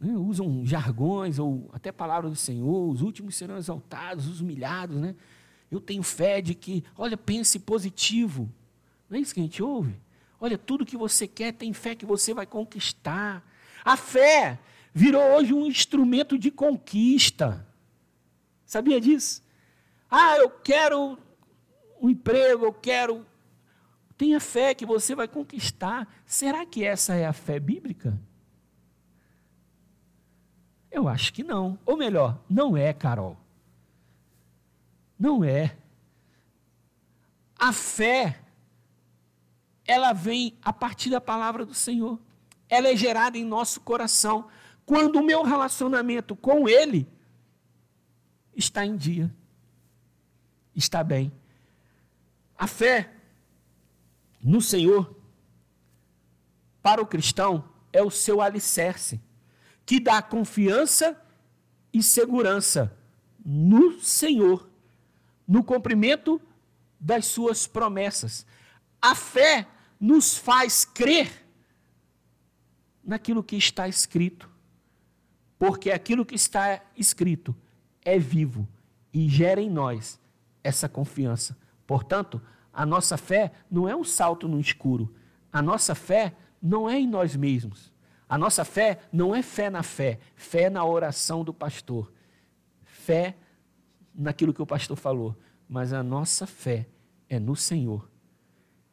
[0.00, 5.14] né, usam jargões ou até palavras do Senhor, os últimos serão exaltados, os humilhados, né?
[5.70, 8.50] Eu tenho fé de que, olha, pense positivo.
[9.08, 9.94] Não é isso que a gente ouve?
[10.44, 13.42] Olha, tudo que você quer, tem fé que você vai conquistar.
[13.82, 14.58] A fé
[14.92, 17.66] virou hoje um instrumento de conquista.
[18.66, 19.42] Sabia disso?
[20.10, 21.18] Ah, eu quero
[21.98, 23.24] um emprego, eu quero.
[24.18, 26.06] Tenha fé que você vai conquistar.
[26.26, 28.12] Será que essa é a fé bíblica?
[30.90, 31.78] Eu acho que não.
[31.86, 33.34] Ou melhor, não é, Carol.
[35.18, 35.74] Não é.
[37.58, 38.43] A fé,
[39.86, 42.18] ela vem a partir da palavra do Senhor.
[42.68, 44.48] Ela é gerada em nosso coração.
[44.86, 47.06] Quando o meu relacionamento com Ele
[48.56, 49.34] está em dia,
[50.74, 51.32] está bem.
[52.56, 53.12] A fé
[54.42, 55.14] no Senhor,
[56.82, 59.20] para o cristão, é o seu alicerce
[59.86, 61.20] que dá confiança
[61.92, 62.96] e segurança
[63.44, 64.68] no Senhor,
[65.46, 66.40] no cumprimento
[66.98, 68.46] das suas promessas.
[69.00, 69.68] A fé
[70.00, 71.30] nos faz crer
[73.02, 74.50] naquilo que está escrito,
[75.58, 77.54] porque aquilo que está escrito
[78.02, 78.68] é vivo
[79.12, 80.20] e gera em nós
[80.62, 81.56] essa confiança.
[81.86, 82.40] Portanto,
[82.72, 85.14] a nossa fé não é um salto no escuro,
[85.52, 87.92] a nossa fé não é em nós mesmos.
[88.28, 92.12] A nossa fé não é fé na fé, fé na oração do pastor,
[92.82, 93.36] fé
[94.14, 95.36] naquilo que o pastor falou,
[95.68, 96.88] mas a nossa fé
[97.28, 98.08] é no Senhor,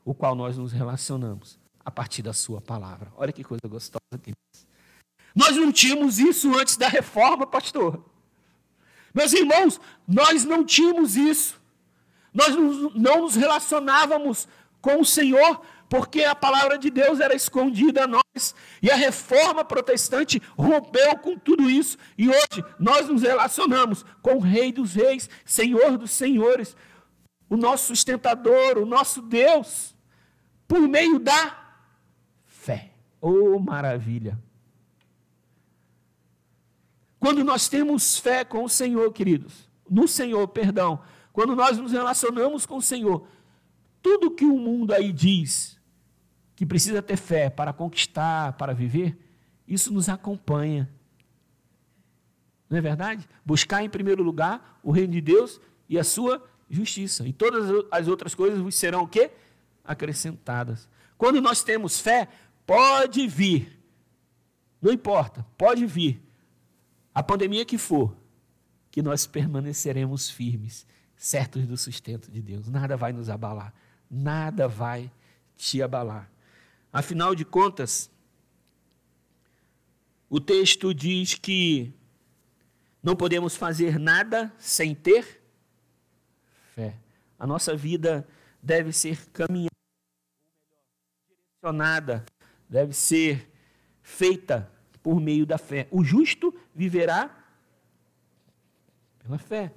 [0.04, 3.12] o qual nós nos relacionamos a partir da Sua palavra.
[3.16, 4.68] Olha que coisa gostosa, queridos.
[5.36, 8.04] Nós não tínhamos isso antes da reforma, pastor.
[9.14, 11.60] Meus irmãos, nós não tínhamos isso.
[12.34, 12.56] Nós
[12.96, 14.48] não nos relacionávamos
[14.82, 15.62] com o Senhor
[15.92, 18.56] porque a palavra de Deus era escondida a nós.
[18.82, 21.98] E a reforma protestante rompeu com tudo isso.
[22.18, 26.78] E hoje nós nos relacionamos com o Rei dos Reis, Senhor dos Senhores,
[27.50, 29.91] o nosso sustentador, o nosso Deus,
[30.72, 31.76] por meio da
[32.46, 32.94] fé.
[33.20, 34.42] Oh, maravilha!
[37.20, 41.02] Quando nós temos fé com o Senhor, queridos, no Senhor, perdão,
[41.34, 43.28] quando nós nos relacionamos com o Senhor,
[44.02, 45.78] tudo que o mundo aí diz,
[46.56, 49.20] que precisa ter fé para conquistar, para viver,
[49.68, 50.90] isso nos acompanha.
[52.70, 53.28] Não é verdade?
[53.46, 57.28] Buscar em primeiro lugar o reino de Deus e a sua justiça.
[57.28, 59.32] E todas as outras coisas serão o quê?
[59.84, 60.88] Acrescentadas.
[61.18, 62.28] Quando nós temos fé,
[62.66, 63.80] pode vir.
[64.82, 66.22] Não importa, pode vir.
[67.14, 68.16] A pandemia que for,
[68.90, 72.68] que nós permaneceremos firmes, certos do sustento de Deus.
[72.68, 73.74] Nada vai nos abalar.
[74.10, 75.12] Nada vai
[75.56, 76.30] te abalar.
[76.92, 78.10] Afinal de contas,
[80.30, 81.94] o texto diz que
[83.04, 85.42] Não podemos fazer nada sem ter
[86.76, 86.96] fé.
[87.40, 88.28] A nossa vida
[88.62, 89.71] deve ser caminhada,
[91.62, 92.26] direcionada,
[92.68, 93.48] deve ser
[94.02, 94.70] feita
[95.04, 95.88] por meio da fé.
[95.92, 97.30] O justo viverá
[99.20, 99.72] pela fé.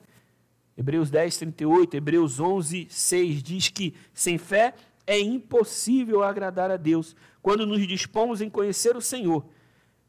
[0.76, 4.74] Hebreus 10, 38, Hebreus 11, 6 diz que sem fé
[5.06, 7.14] é impossível agradar a Deus.
[7.42, 9.44] Quando nos dispomos em conhecer o Senhor,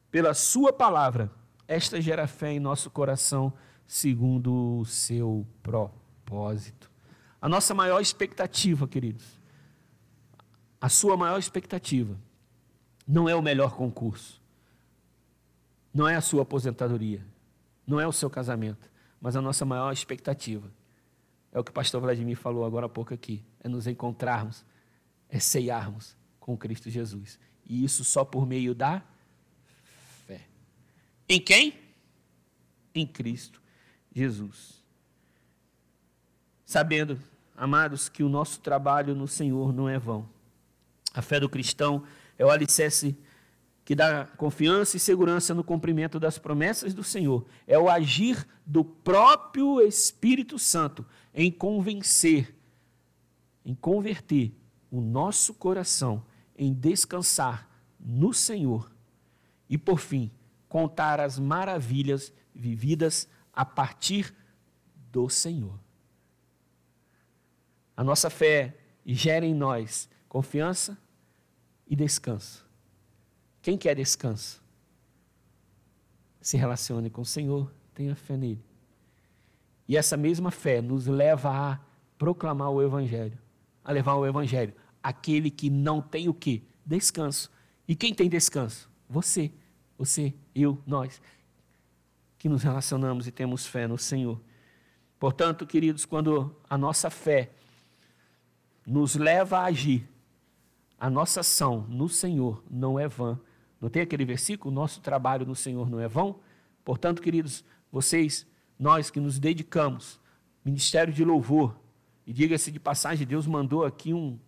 [0.09, 1.29] pela Sua palavra,
[1.67, 3.53] esta gera fé em nosso coração,
[3.85, 6.89] segundo o seu propósito.
[7.41, 9.44] A nossa maior expectativa, queridos,
[10.85, 12.15] a sua maior expectativa,
[13.07, 14.39] não é o melhor concurso,
[15.91, 17.25] não é a sua aposentadoria,
[17.87, 18.87] não é o seu casamento,
[19.19, 20.71] mas a nossa maior expectativa
[21.51, 24.63] é o que o pastor Vladimir falou agora há pouco aqui: é nos encontrarmos,
[25.27, 27.39] é ceiarmos com Cristo Jesus.
[27.65, 29.01] E isso só por meio da
[30.27, 30.41] fé.
[31.27, 31.79] Em quem?
[32.93, 33.59] Em Cristo
[34.13, 34.83] Jesus.
[36.63, 37.19] Sabendo,
[37.57, 40.34] amados, que o nosso trabalho no Senhor não é vão.
[41.15, 42.03] A fé do cristão
[42.37, 43.17] é o alicerce
[43.85, 47.45] que dá confiança e segurança no cumprimento das promessas do Senhor.
[47.65, 52.53] É o agir do próprio Espírito Santo em convencer,
[53.63, 54.53] em converter
[54.91, 56.25] o nosso coração
[56.57, 58.91] em descansar no Senhor
[59.69, 60.31] e, por fim,
[60.67, 64.33] contar as maravilhas vividas a partir
[65.11, 65.79] do Senhor.
[67.95, 70.97] A nossa fé gera em nós confiança
[71.87, 72.65] e descanso.
[73.61, 74.61] Quem quer descanso?
[76.41, 78.63] Se relacione com o Senhor, tenha fé nele.
[79.87, 81.79] E essa mesma fé nos leva a
[82.17, 83.37] proclamar o Evangelho,
[83.83, 84.73] a levar o Evangelho.
[85.01, 86.63] Aquele que não tem o quê?
[86.85, 87.51] Descanso.
[87.87, 88.89] E quem tem descanso?
[89.09, 89.51] Você,
[89.97, 91.21] você, eu, nós,
[92.37, 94.41] que nos relacionamos e temos fé no Senhor.
[95.19, 97.51] Portanto, queridos, quando a nossa fé
[98.85, 100.07] nos leva a agir,
[100.99, 103.39] a nossa ação no Senhor não é vã,
[103.79, 104.73] não tem aquele versículo?
[104.73, 106.39] Nosso trabalho no Senhor não é vão?
[106.83, 108.47] Portanto, queridos, vocês,
[108.79, 110.19] nós que nos dedicamos,
[110.63, 111.75] ministério de louvor,
[112.25, 114.39] e diga-se de passagem, Deus mandou aqui um,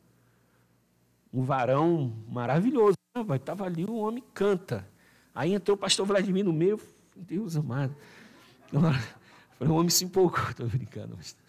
[1.31, 2.97] um varão maravilhoso.
[3.35, 4.87] Estava ali, o um homem canta.
[5.33, 6.79] Aí entrou o pastor Vladimir no meio,
[7.15, 7.95] Deus amado.
[8.71, 11.15] Falei, o homem se empolgou, estou brincando.
[11.15, 11.41] Pastor.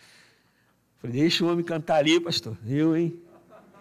[0.99, 2.57] Falei, deixa o homem cantar ali, pastor.
[2.67, 3.19] Eu, hein?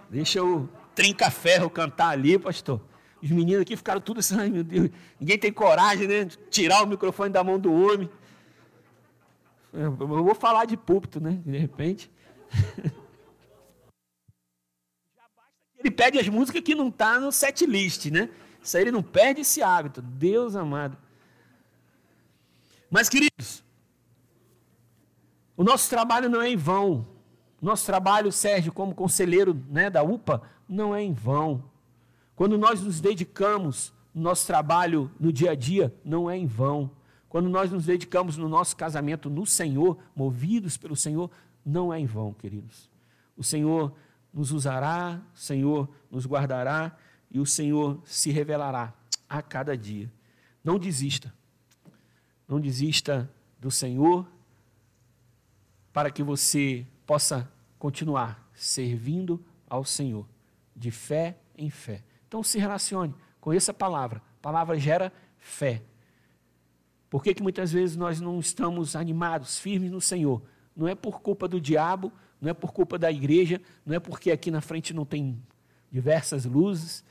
[0.09, 2.81] Deixa o trinca-ferro cantar ali, pastor.
[3.21, 6.25] Os meninos aqui ficaram tudo assim, ai meu Deus, ninguém tem coragem, né?
[6.49, 8.09] Tirar o microfone da mão do homem.
[9.71, 11.39] Eu vou falar de púlpito, né?
[11.45, 12.09] De repente.
[15.77, 18.31] ele pede as músicas que não tá no set list, né?
[18.59, 20.01] Isso aí ele não perde esse hábito.
[20.01, 20.97] Deus amado.
[22.89, 23.63] Mas, queridos,
[25.55, 27.07] o nosso trabalho não é em vão.
[27.61, 31.63] Nosso trabalho, Sérgio, como conselheiro né, da UPA, não é em vão.
[32.35, 36.91] Quando nós nos dedicamos no nosso trabalho no dia a dia, não é em vão.
[37.29, 41.29] Quando nós nos dedicamos no nosso casamento no Senhor, movidos pelo Senhor,
[41.65, 42.89] não é em vão, queridos.
[43.35, 43.93] O Senhor
[44.33, 46.97] nos usará, o Senhor nos guardará
[47.29, 48.93] e o Senhor se revelará
[49.27, 50.11] a cada dia.
[50.63, 51.33] Não desista.
[52.47, 54.25] Não desista do Senhor
[55.91, 60.25] para que você possa continuar servindo ao Senhor
[60.77, 62.03] de fé em fé.
[62.27, 64.21] Então se relacione, conheça a palavra.
[64.39, 65.81] A palavra gera fé.
[67.09, 70.41] Por que, que muitas vezes nós não estamos animados, firmes no Senhor?
[70.75, 74.29] Não é por culpa do diabo, não é por culpa da igreja, não é porque
[74.29, 75.41] aqui na frente não tem
[75.91, 77.03] diversas luzes,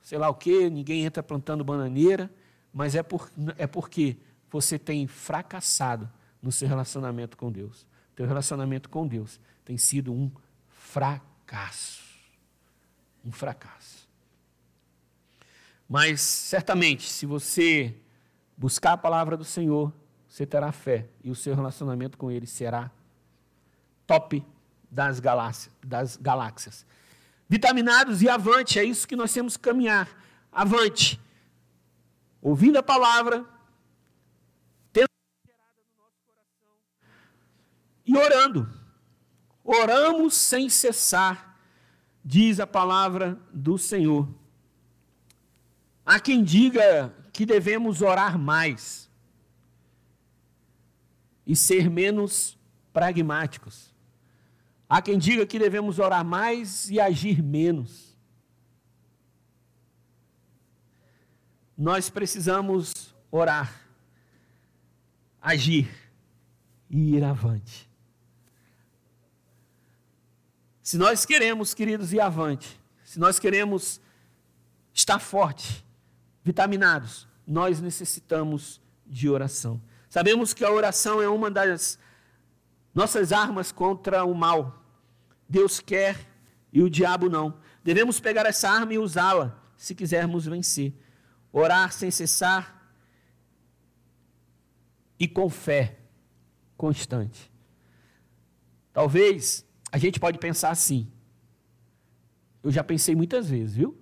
[0.00, 2.30] sei lá o que, ninguém entra plantando bananeira,
[2.72, 4.16] mas é, por, é porque
[4.50, 6.08] você tem fracassado
[6.40, 7.86] no seu relacionamento com Deus.
[8.14, 10.30] Teu relacionamento com Deus tem sido um
[10.68, 12.09] fracasso.
[13.24, 14.08] Um fracasso.
[15.88, 17.94] Mas certamente, se você
[18.56, 19.92] buscar a palavra do Senhor,
[20.28, 22.90] você terá fé e o seu relacionamento com Ele será
[24.06, 24.46] top
[24.90, 25.74] das galáxias.
[25.84, 26.86] Das galáxias.
[27.48, 30.08] Vitaminados e avante, é isso que nós temos que caminhar.
[30.52, 31.20] Avante.
[32.40, 33.44] Ouvindo a palavra,
[34.92, 35.08] tendo
[35.44, 36.68] gerada no nosso coração
[38.06, 38.72] e orando.
[39.64, 41.49] Oramos sem cessar,
[42.30, 44.28] diz a palavra do Senhor.
[46.06, 49.10] Há quem diga que devemos orar mais
[51.44, 52.56] e ser menos
[52.92, 53.92] pragmáticos.
[54.88, 58.16] Há quem diga que devemos orar mais e agir menos.
[61.76, 63.90] Nós precisamos orar
[65.42, 65.90] agir
[66.88, 67.89] e ir avante.
[70.90, 74.00] Se nós queremos, queridos, ir avante, se nós queremos
[74.92, 75.84] estar fortes,
[76.42, 79.80] vitaminados, nós necessitamos de oração.
[80.08, 81.96] Sabemos que a oração é uma das
[82.92, 84.84] nossas armas contra o mal.
[85.48, 86.26] Deus quer
[86.72, 87.56] e o diabo não.
[87.84, 90.92] Devemos pegar essa arma e usá-la se quisermos vencer.
[91.52, 92.92] Orar sem cessar
[95.20, 96.00] e com fé
[96.76, 97.48] constante.
[98.92, 101.08] Talvez a gente pode pensar assim.
[102.62, 103.96] Eu já pensei muitas vezes, viu?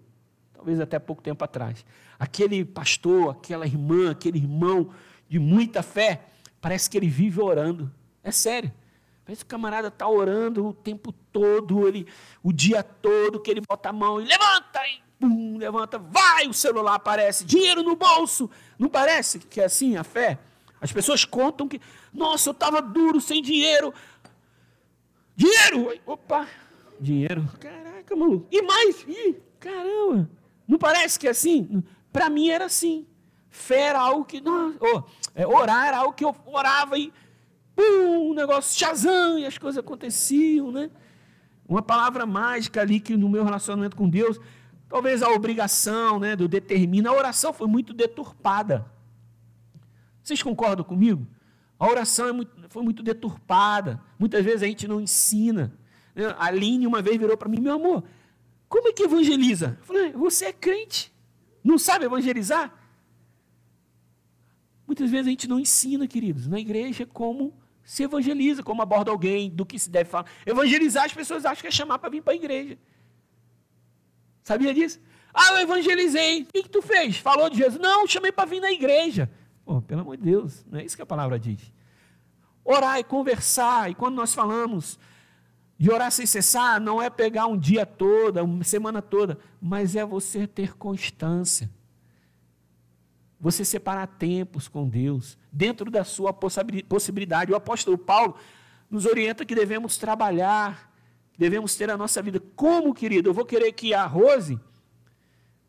[0.53, 1.85] Talvez até pouco tempo atrás.
[2.19, 4.91] Aquele pastor, aquela irmã, aquele irmão
[5.29, 6.27] de muita fé,
[6.61, 7.93] parece que ele vive orando.
[8.23, 8.73] É sério.
[9.25, 12.07] Parece que o camarada está orando o tempo todo, ele,
[12.43, 16.55] o dia todo, que ele bota a mão e levanta, e pum, levanta, vai, o
[16.55, 18.51] celular aparece, dinheiro no bolso.
[18.79, 20.39] Não parece que é assim a fé?
[20.81, 21.81] As pessoas contam que,
[22.13, 23.93] nossa, eu estava duro, sem dinheiro.
[25.39, 25.97] Dinheiro!
[26.05, 26.49] Opa!
[27.01, 27.49] Dinheiro.
[27.61, 28.49] Caraca, maluco.
[28.51, 29.07] E mais?
[29.07, 30.29] Ih, caramba!
[30.67, 31.81] Não parece que é assim?
[32.13, 33.07] Para mim era assim.
[33.49, 34.41] Fé era algo que.
[34.41, 35.05] Não, oh,
[35.37, 37.13] é, orar era algo que eu orava e
[37.77, 40.91] pum, um negócio, Shazam, e as coisas aconteciam, né?
[41.69, 44.41] Uma palavra mágica ali que no meu relacionamento com Deus,
[44.89, 48.85] talvez a obrigação, né, do determina, a oração foi muito deturpada.
[50.21, 51.25] Vocês concordam comigo?
[51.79, 54.01] A oração é muito, foi muito deturpada.
[54.19, 55.73] Muitas vezes a gente não ensina.
[56.15, 56.27] Né?
[56.39, 58.05] A Aline uma vez virou para mim, meu amor,
[58.69, 59.77] como é que evangeliza?
[59.81, 61.13] Eu falei, você é crente,
[61.63, 62.75] não sabe evangelizar?
[64.87, 69.51] Muitas vezes a gente não ensina, queridos, na igreja como se evangeliza, como aborda alguém,
[69.51, 70.27] do que se deve falar.
[70.45, 72.79] Evangelizar, as pessoas acham que é chamar para vir para a igreja.
[74.43, 75.01] Sabia disso?
[75.33, 76.43] Ah, eu evangelizei.
[76.43, 77.19] O que, que tu fez?
[77.19, 77.79] Falou de Jesus?
[77.81, 79.31] Não, chamei para vir na igreja.
[79.69, 81.71] Pô, pelo amor de Deus, não é isso que a palavra diz.
[82.65, 84.99] Orar e conversar, e quando nós falamos
[85.77, 90.07] de orar sem cessar, não é pegar um dia todo, uma semana toda, mas é
[90.07, 91.71] você ter constância.
[93.39, 97.53] Você separar tempos com Deus, dentro da sua possibilidade.
[97.53, 98.37] O apóstolo Paulo
[98.89, 100.91] nos orienta que devemos trabalhar,
[101.37, 102.41] devemos ter a nossa vida.
[102.57, 103.29] Como, querido?
[103.29, 104.59] Eu vou querer que a Rose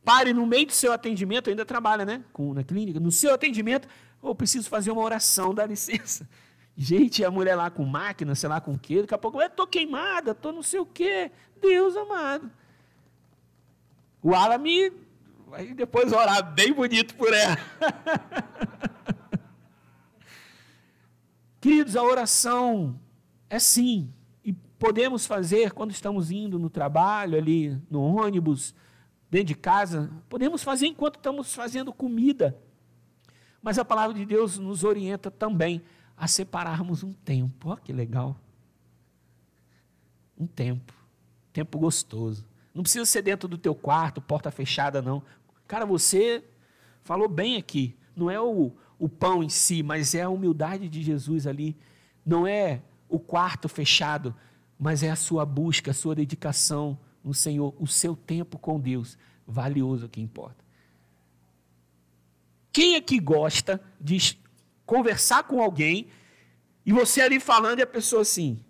[0.04, 2.24] pare no meio do seu atendimento, ainda trabalha, né?
[2.34, 3.88] Com, na clínica, no seu atendimento,
[4.24, 6.28] eu preciso fazer uma oração, dá licença.
[6.76, 9.48] Gente, a mulher lá com máquina, sei lá com o quê, daqui a pouco, eu
[9.48, 11.32] estou queimada, estou não sei o quê.
[11.62, 12.50] Deus amado.
[14.22, 14.92] O Ala me
[15.52, 17.58] Aí depois orar bem bonito por ela.
[21.60, 23.00] Queridos, a oração
[23.50, 24.14] é sim,
[24.46, 28.76] e podemos fazer quando estamos indo no trabalho, ali no ônibus,
[29.30, 32.58] dentro de casa, podemos fazer enquanto estamos fazendo comida.
[33.62, 35.82] Mas a palavra de Deus nos orienta também
[36.18, 37.70] a separarmos um tempo.
[37.70, 38.40] Olha que legal.
[40.38, 40.94] Um tempo.
[41.54, 42.46] Tempo gostoso.
[42.74, 45.22] Não precisa ser dentro do teu quarto, porta fechada, não.
[45.68, 46.44] Cara, você
[47.04, 47.96] falou bem aqui.
[48.16, 51.78] Não é o, o pão em si, mas é a humildade de Jesus ali.
[52.26, 54.34] Não é o quarto fechado,
[54.78, 56.98] mas é a sua busca, a sua dedicação
[57.30, 59.16] no Senhor, o seu tempo com Deus.
[59.46, 60.66] Valioso que importa.
[62.74, 64.40] Quem é que gosta de
[64.84, 66.08] conversar com alguém
[66.84, 68.64] e você ali falando e a pessoa assim?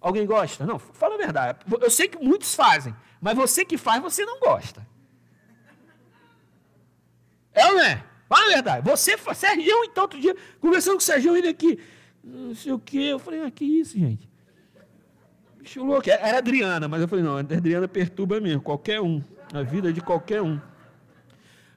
[0.00, 0.64] Alguém gosta?
[0.64, 1.58] Não, fala a verdade.
[1.80, 4.86] Eu sei que muitos fazem, mas você que faz, você não gosta.
[7.52, 8.04] É ou não é?
[8.28, 8.88] Fala a verdade.
[8.88, 11.80] Você, Sérgio, então, outro dia, conversando com o Sérgio, ele aqui,
[12.22, 12.98] não sei o quê.
[12.98, 14.28] Eu falei, ah, que isso, gente?
[15.66, 16.08] Bicho louco.
[16.08, 19.20] Era Adriana, mas eu falei, não, a Adriana perturba mesmo, qualquer um.
[19.52, 20.60] A vida de qualquer um.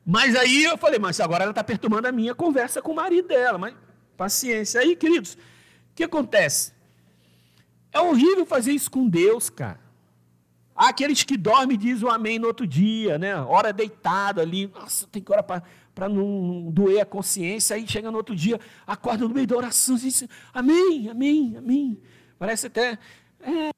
[0.06, 3.28] Mas aí eu falei, mas agora ela está perturbando a minha conversa com o marido
[3.28, 3.58] dela.
[3.58, 3.74] Mas
[4.16, 4.80] paciência.
[4.80, 5.38] Aí, queridos, o
[5.96, 6.72] que acontece?
[7.92, 9.80] É horrível fazer isso com Deus, cara.
[10.76, 13.36] Há aqueles que dormem dizem o amém no outro dia, né?
[13.36, 17.76] Hora deitado ali, nossa, tem que orar para não doer a consciência.
[17.76, 22.00] Aí chega no outro dia, acorda no meio da oração e diz amém, amém, amém.
[22.40, 22.98] Parece até,
[23.42, 23.72] é,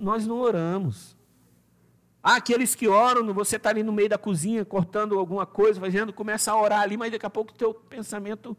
[0.00, 1.16] nós não oramos.
[2.22, 6.12] Há aqueles que oram, você está ali no meio da cozinha, cortando alguma coisa, fazendo,
[6.12, 8.56] começa a orar ali, mas daqui a pouco o teu pensamento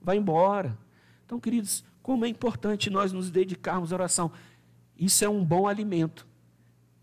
[0.00, 0.76] vai embora.
[1.24, 4.32] Então, queridos, como é importante nós nos dedicarmos à oração.
[4.96, 6.28] Isso é um bom alimento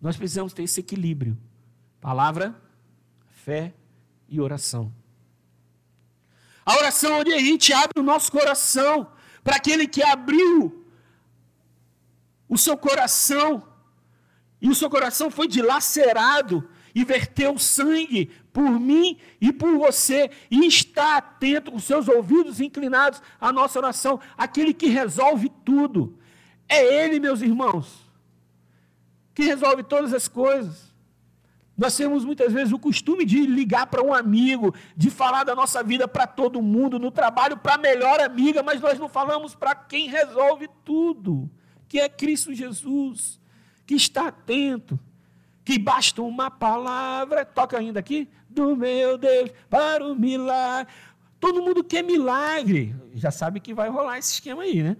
[0.05, 1.35] nós precisamos ter esse equilíbrio:
[1.99, 2.55] palavra,
[3.27, 3.73] fé
[4.29, 4.93] e oração.
[6.63, 9.11] A oração onde a gente abre o nosso coração
[9.43, 10.84] para aquele que abriu
[12.47, 13.63] o seu coração
[14.61, 20.65] e o seu coração foi dilacerado e verteu sangue por mim e por você, e
[20.65, 26.17] está atento, com seus ouvidos inclinados à nossa oração, aquele que resolve tudo.
[26.69, 28.09] É Ele, meus irmãos,
[29.33, 30.95] que resolve todas as coisas.
[31.77, 35.83] Nós temos muitas vezes o costume de ligar para um amigo, de falar da nossa
[35.83, 39.75] vida para todo mundo, no trabalho para a melhor amiga, mas nós não falamos para
[39.75, 41.51] quem resolve tudo,
[41.95, 43.39] que é Cristo Jesus,
[43.85, 44.99] que está atento,
[45.63, 50.91] que basta uma palavra, toca ainda aqui, do meu Deus para o milagre.
[51.39, 54.97] Todo mundo quer milagre, já sabe que vai rolar esse esquema aí, né?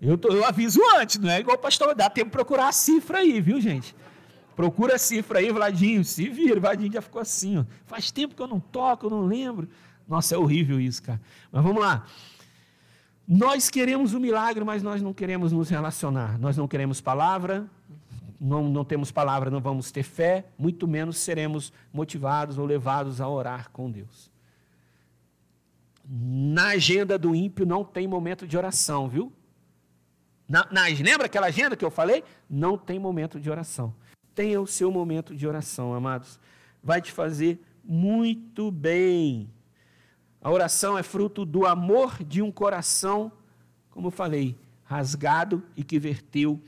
[0.00, 2.72] Eu, tô, eu aviso antes, não é igual o pastor, dá tempo de procurar a
[2.72, 3.94] cifra aí, viu, gente?
[4.56, 6.58] Procura a cifra aí, Vladinho, se vira.
[6.58, 7.66] Vladinho já ficou assim, ó.
[7.84, 9.68] Faz tempo que eu não toco, eu não lembro.
[10.08, 11.20] Nossa, é horrível isso, cara.
[11.52, 12.06] Mas vamos lá.
[13.32, 16.36] Nós queremos o um milagre, mas nós não queremos nos relacionar.
[16.36, 17.64] Nós não queremos palavra,
[18.40, 23.28] não, não temos palavra, não vamos ter fé, muito menos seremos motivados ou levados a
[23.28, 24.28] orar com Deus.
[26.04, 29.32] Na agenda do ímpio não tem momento de oração, viu?
[30.48, 32.24] Na, na, lembra aquela agenda que eu falei?
[32.48, 33.94] Não tem momento de oração.
[34.34, 36.40] Tenha o seu momento de oração, amados.
[36.82, 39.48] Vai te fazer muito bem.
[40.42, 43.30] A oração é fruto do amor de um coração,
[43.90, 46.60] como eu falei, rasgado e que verteu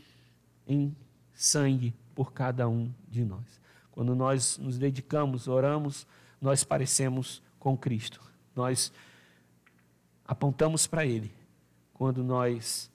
[0.66, 0.94] em
[1.32, 3.60] sangue por cada um de nós.
[3.90, 6.06] Quando nós nos dedicamos, oramos,
[6.40, 8.20] nós parecemos com Cristo.
[8.54, 8.92] Nós
[10.26, 11.32] apontamos para Ele.
[11.94, 12.90] Quando nós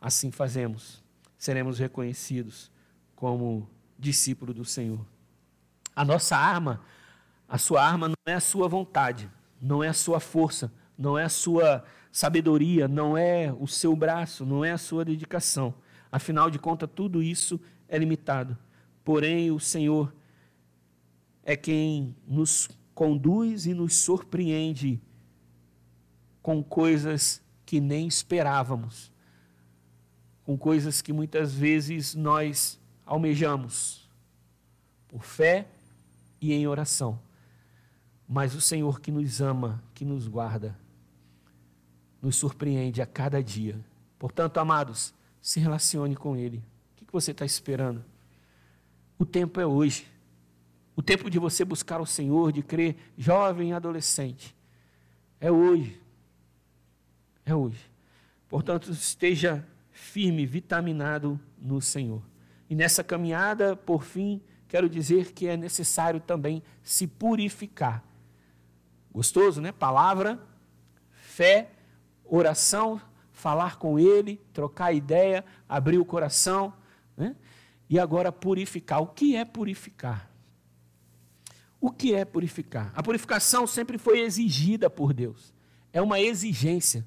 [0.00, 1.02] assim fazemos,
[1.36, 2.70] seremos reconhecidos
[3.16, 3.68] como
[3.98, 5.04] discípulo do Senhor.
[5.94, 6.80] A nossa arma,
[7.48, 9.30] a sua arma não é a sua vontade,
[9.60, 14.44] não é a sua força, não é a sua sabedoria, não é o seu braço,
[14.44, 15.74] não é a sua dedicação.
[16.10, 18.56] Afinal de contas, tudo isso é limitado.
[19.04, 20.14] Porém, o Senhor
[21.42, 25.00] é quem nos conduz e nos surpreende
[26.42, 29.12] com coisas que nem esperávamos,
[30.44, 34.08] com coisas que muitas vezes nós almejamos,
[35.06, 35.68] por fé
[36.40, 37.18] e em oração.
[38.28, 40.78] Mas o Senhor que nos ama, que nos guarda,
[42.20, 43.78] nos surpreende a cada dia.
[44.18, 46.62] Portanto, amados, se relacione com Ele
[47.08, 48.04] que você está esperando?
[49.18, 50.06] O tempo é hoje.
[50.94, 54.54] O tempo de você buscar o Senhor, de crer, jovem e adolescente.
[55.40, 55.98] É hoje.
[57.46, 57.80] É hoje.
[58.48, 62.22] Portanto, esteja firme, vitaminado no Senhor.
[62.68, 68.04] E nessa caminhada, por fim, quero dizer que é necessário também se purificar.
[69.18, 69.72] Gostoso, né?
[69.72, 70.38] Palavra,
[71.10, 71.72] fé,
[72.24, 73.00] oração,
[73.32, 76.72] falar com Ele, trocar ideia, abrir o coração
[77.16, 77.34] né?
[77.90, 79.02] E agora purificar.
[79.02, 80.30] O que é purificar?
[81.80, 82.92] O que é purificar?
[82.94, 85.52] A purificação sempre foi exigida por Deus.
[85.92, 87.04] É uma exigência.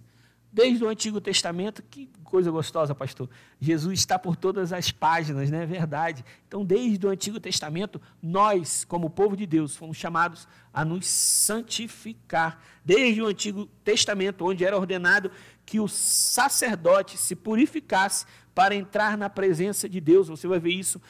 [0.52, 3.30] Desde o Antigo Testamento, que coisa gostosa, pastor.
[3.60, 6.24] Jesus está por todas as páginas, não é verdade?
[6.48, 12.62] Então, desde o Antigo Testamento, nós, como povo de Deus, fomos chamados a nos santificar.
[12.84, 15.30] Desde o Antigo Testamento, onde era ordenado
[15.66, 18.26] que o sacerdote se purificasse
[18.56, 20.28] para entrar na presença de Deus.
[20.28, 21.02] Você vai ver isso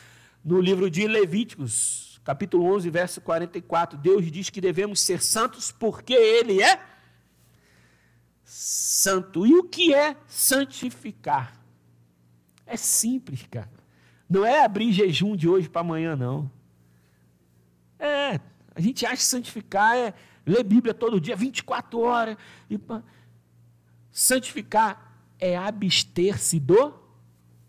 [0.43, 3.97] no livro de Levíticos, capítulo 11, verso 44.
[3.97, 6.79] Deus diz que devemos ser santos porque Ele é
[8.51, 9.47] santo.
[9.47, 11.57] E o que é santificar?
[12.65, 13.71] É simples, cara.
[14.29, 16.51] Não é abrir jejum de hoje para amanhã, não.
[17.97, 18.41] É,
[18.75, 20.13] a gente acha que santificar é
[20.45, 22.37] ler Bíblia todo dia, 24 horas.
[22.69, 22.77] E,
[24.11, 26.93] santificar é abster-se do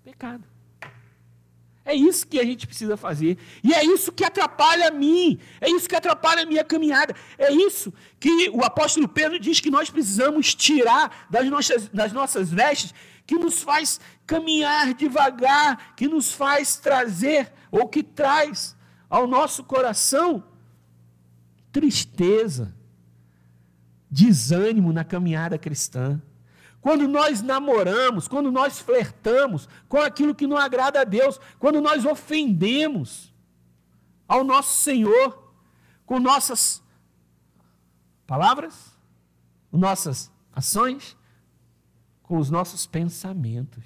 [0.03, 0.45] pecado.
[1.85, 3.37] É isso que a gente precisa fazer.
[3.63, 5.39] E é isso que atrapalha a mim.
[5.61, 7.15] É isso que atrapalha a minha caminhada.
[7.37, 12.51] É isso que o apóstolo Pedro diz que nós precisamos tirar das nossas, das nossas
[12.51, 12.95] vestes,
[13.27, 18.77] que nos faz caminhar devagar, que nos faz trazer, ou que traz
[19.11, 20.45] ao nosso coração
[21.73, 22.75] tristeza,
[24.11, 26.21] desânimo na caminhada cristã.
[26.83, 32.05] Quando nós namoramos, quando nós flertamos com aquilo que não agrada a Deus, quando nós
[32.05, 33.33] ofendemos
[34.27, 35.55] ao nosso Senhor
[36.05, 36.83] com nossas
[38.27, 38.99] palavras,
[39.71, 41.17] nossas ações,
[42.21, 43.85] com os nossos pensamentos.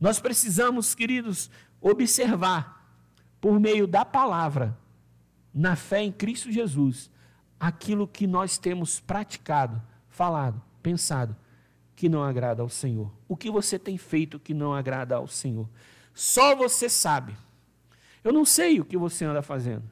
[0.00, 1.48] Nós precisamos, queridos,
[1.80, 2.92] observar
[3.40, 4.76] por meio da palavra,
[5.54, 7.08] na fé em Cristo Jesus,
[7.58, 11.36] aquilo que nós temos praticado, falado pensado
[11.94, 13.12] que não agrada ao Senhor?
[13.28, 15.68] O que você tem feito que não agrada ao Senhor?
[16.14, 17.36] Só você sabe.
[18.22, 19.84] Eu não sei o que você anda fazendo.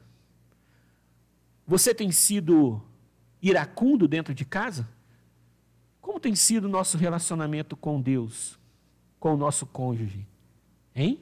[1.66, 2.82] Você tem sido
[3.42, 4.88] iracundo dentro de casa?
[6.00, 8.58] Como tem sido o nosso relacionamento com Deus,
[9.20, 10.26] com o nosso cônjuge?
[10.94, 11.20] Hein?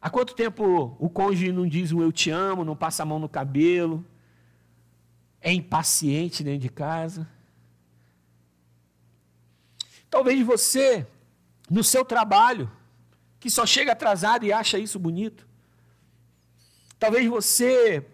[0.00, 3.18] Há quanto tempo o cônjuge não diz um eu te amo, não passa a mão
[3.18, 4.04] no cabelo,
[5.40, 7.28] é impaciente dentro de casa?
[10.10, 11.06] Talvez você,
[11.70, 12.70] no seu trabalho,
[13.38, 15.46] que só chega atrasado e acha isso bonito.
[16.98, 18.06] Talvez você,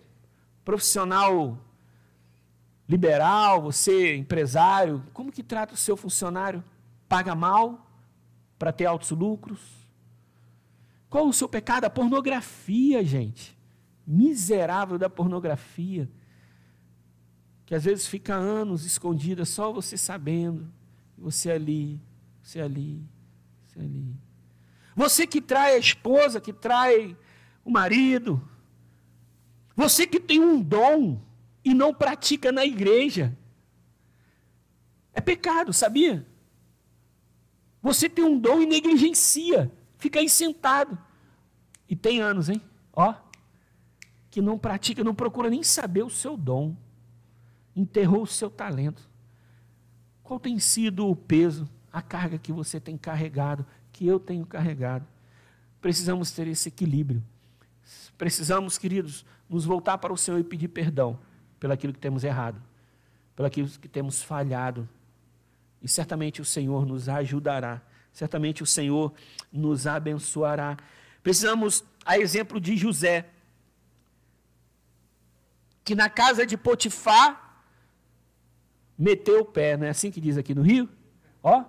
[0.65, 1.59] profissional
[2.89, 6.63] liberal, você empresário, como que trata o seu funcionário?
[7.09, 7.91] Paga mal
[8.59, 9.61] para ter altos lucros?
[11.09, 11.85] Qual o seu pecado?
[11.85, 13.57] A pornografia, gente.
[14.07, 16.11] Miserável da pornografia.
[17.67, 20.73] Que às vezes fica anos escondida, só você sabendo.
[21.23, 22.01] Você ali,
[22.43, 23.01] você ali,
[23.65, 24.17] você ali.
[24.97, 27.17] Você que trai a esposa, que trai
[27.65, 28.43] o marido.
[29.77, 31.23] Você que tem um dom
[31.65, 33.39] e não pratica na igreja.
[35.15, 36.27] É pecado, sabia?
[37.81, 40.99] Você tem um dom e negligencia, fica aí sentado.
[41.89, 42.61] E tem anos, hein?
[42.93, 43.15] Ó,
[44.29, 46.77] que não pratica, não procura nem saber o seu dom.
[47.77, 49.12] Enterrou o seu talento.
[50.23, 55.07] Qual tem sido o peso, a carga que você tem carregado, que eu tenho carregado?
[55.81, 57.23] Precisamos ter esse equilíbrio.
[58.17, 61.19] Precisamos, queridos, nos voltar para o Senhor e pedir perdão
[61.59, 62.63] pelo aquilo que temos errado,
[63.35, 64.89] pelo aquilo que temos falhado.
[65.83, 69.13] E certamente o Senhor nos ajudará, certamente o Senhor
[69.53, 70.77] nos abençoará.
[71.23, 73.29] Precisamos, a exemplo de José,
[75.85, 77.42] que na casa de Potifar
[79.03, 80.89] meteu o pé, não é assim que diz aqui no Rio?
[81.43, 81.65] Ó,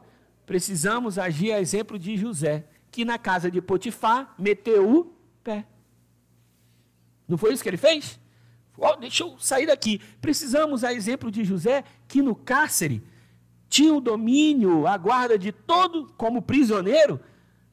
[0.45, 5.05] precisamos agir a exemplo de José, que na casa de Potifar meteu o
[5.43, 5.65] pé.
[7.27, 8.19] Não foi isso que ele fez?
[8.77, 9.99] Oh, deixa eu sair daqui.
[10.21, 13.01] Precisamos, a exemplo de José, que no cárcere
[13.67, 17.19] tinha o domínio, a guarda de todo, como prisioneiro,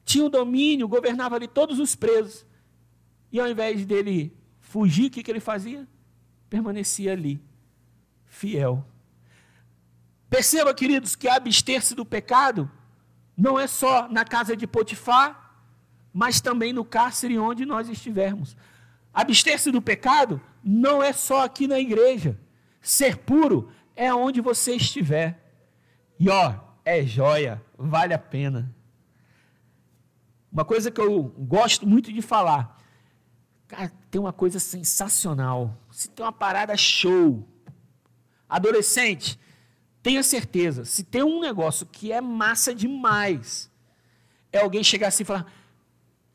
[0.03, 2.47] tinha o domínio, governava ali todos os presos.
[3.31, 5.87] E ao invés dele fugir, o que, que ele fazia?
[6.49, 7.39] Permanecia ali,
[8.25, 8.83] fiel.
[10.31, 12.71] Perceba, queridos, que abster-se do pecado
[13.35, 15.59] não é só na casa de Potifar,
[16.13, 18.55] mas também no cárcere onde nós estivermos.
[19.13, 22.39] Abster-se do pecado não é só aqui na igreja.
[22.81, 25.37] Ser puro é onde você estiver.
[26.17, 26.55] E ó,
[26.85, 28.73] é joia, vale a pena.
[30.49, 32.81] Uma coisa que eu gosto muito de falar.
[33.67, 35.77] Cara, tem uma coisa sensacional.
[35.91, 37.45] Se tem uma parada show.
[38.47, 39.37] Adolescente,
[40.01, 43.69] tenha certeza, se tem um negócio que é massa demais,
[44.51, 45.51] é alguém chegar assim e falar: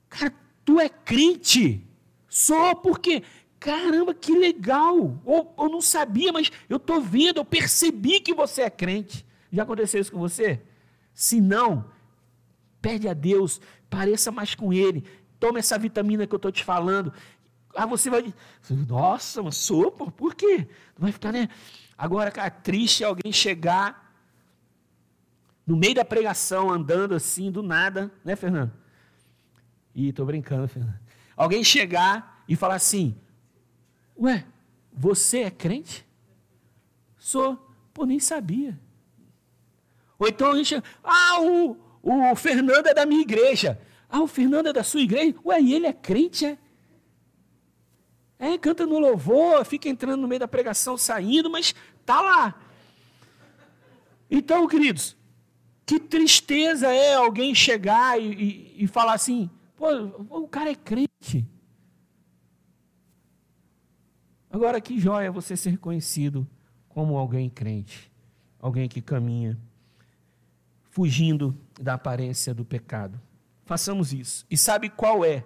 [0.08, 0.32] Cara,
[0.64, 1.84] tu é crente?
[2.28, 3.22] Só porque,
[3.58, 5.20] caramba, que legal.
[5.24, 9.26] Ou eu não sabia, mas eu estou vendo, eu percebi que você é crente.
[9.52, 10.60] Já aconteceu isso com você?
[11.14, 11.90] Se não,
[12.80, 15.04] pede a Deus, pareça mais com Ele.
[15.40, 17.12] Toma essa vitamina que eu estou te falando.
[17.74, 18.32] Ah, você vai.
[18.88, 20.10] Nossa, mas sopa?
[20.10, 20.66] Por quê?
[20.98, 21.48] Vai ficar, né?
[21.96, 24.14] Agora, cara, triste é alguém chegar
[25.66, 28.72] no meio da pregação, andando assim, do nada, né, Fernando?
[29.94, 30.98] Ih, tô brincando, Fernando.
[31.36, 33.16] Alguém chegar e falar assim:
[34.18, 34.46] Ué,
[34.92, 36.06] você é crente?
[37.16, 37.58] Sou.
[37.92, 38.78] Pô, nem sabia.
[40.18, 40.82] Ou então a gente.
[41.02, 43.80] Ah, o, o Fernando é da minha igreja.
[44.08, 45.34] Ah, o Fernando é da sua igreja?
[45.44, 46.58] Ué, e ele é crente, é?
[48.38, 51.74] É, canta no louvor, fica entrando no meio da pregação, saindo, mas
[52.04, 52.60] tá lá.
[54.30, 55.16] Então, queridos,
[55.86, 59.86] que tristeza é alguém chegar e, e, e falar assim: Pô,
[60.30, 61.46] o cara é crente.
[64.50, 66.48] Agora, que joia você ser reconhecido
[66.88, 68.10] como alguém crente,
[68.58, 69.58] alguém que caminha
[70.90, 73.20] fugindo da aparência do pecado.
[73.66, 74.46] Façamos isso.
[74.50, 75.44] E sabe qual é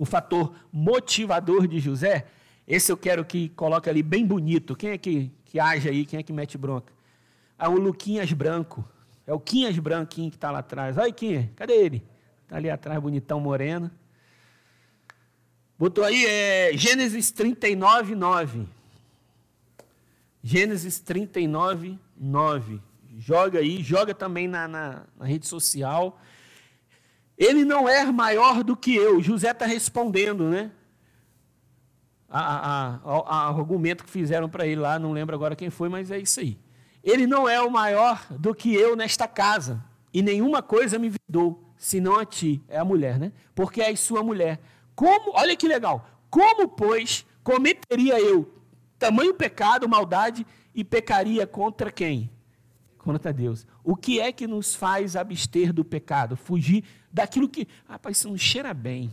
[0.00, 2.24] o fator motivador de José?
[2.66, 4.74] Esse eu quero que coloque ali bem bonito.
[4.74, 6.06] Quem é que, que age aí?
[6.06, 6.90] Quem é que mete bronca?
[7.58, 8.82] Ah, o Luquinhas Branco.
[9.26, 10.96] É o Quinhas Branquinho que está lá atrás.
[10.96, 12.02] Olha, Quinhas, cadê ele?
[12.44, 13.90] Está ali atrás, bonitão, moreno.
[15.78, 18.66] Botou aí, é Gênesis 39, 9.
[20.42, 22.80] Gênesis 39, 9.
[23.18, 26.18] Joga aí, joga também na, na, na rede social.
[27.40, 29.22] Ele não é maior do que eu.
[29.22, 30.70] José está respondendo, né?
[32.28, 36.10] A, a, a, argumento que fizeram para ele lá, não lembro agora quem foi, mas
[36.10, 36.58] é isso aí.
[37.02, 39.82] Ele não é o maior do que eu nesta casa,
[40.12, 43.32] e nenhuma coisa me vidou senão a ti, é a mulher, né?
[43.54, 44.60] Porque és sua mulher.
[44.94, 48.60] Como, olha que legal, como, pois, cometeria eu
[49.00, 52.30] tamanho pecado, maldade e pecaria contra quem?
[53.02, 53.66] Contra Deus.
[53.82, 56.36] O que é que nos faz abster do pecado?
[56.36, 59.10] Fugir daquilo que, rapaz, isso não cheira bem.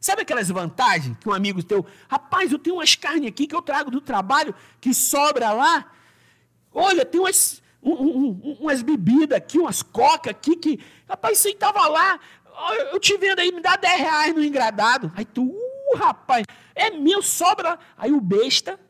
[0.00, 3.62] Sabe aquelas vantagens que um amigo teu, rapaz, eu tenho umas carnes aqui que eu
[3.62, 5.92] trago do trabalho que sobra lá.
[6.72, 11.86] Olha, tem umas, um, um, umas bebidas aqui, umas coca aqui que, rapaz, você estava
[11.86, 12.18] lá,
[12.92, 15.12] eu te vendo aí, me dá 10 reais no engradado.
[15.14, 17.78] Aí tu, uh, rapaz, é meu, sobra.
[17.96, 18.80] Aí o besta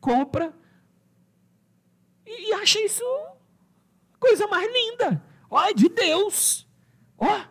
[0.00, 0.54] compra
[2.24, 3.04] e, e acha isso
[4.22, 5.22] coisa mais linda.
[5.50, 6.66] Ó, é de Deus.
[7.18, 7.42] Ó,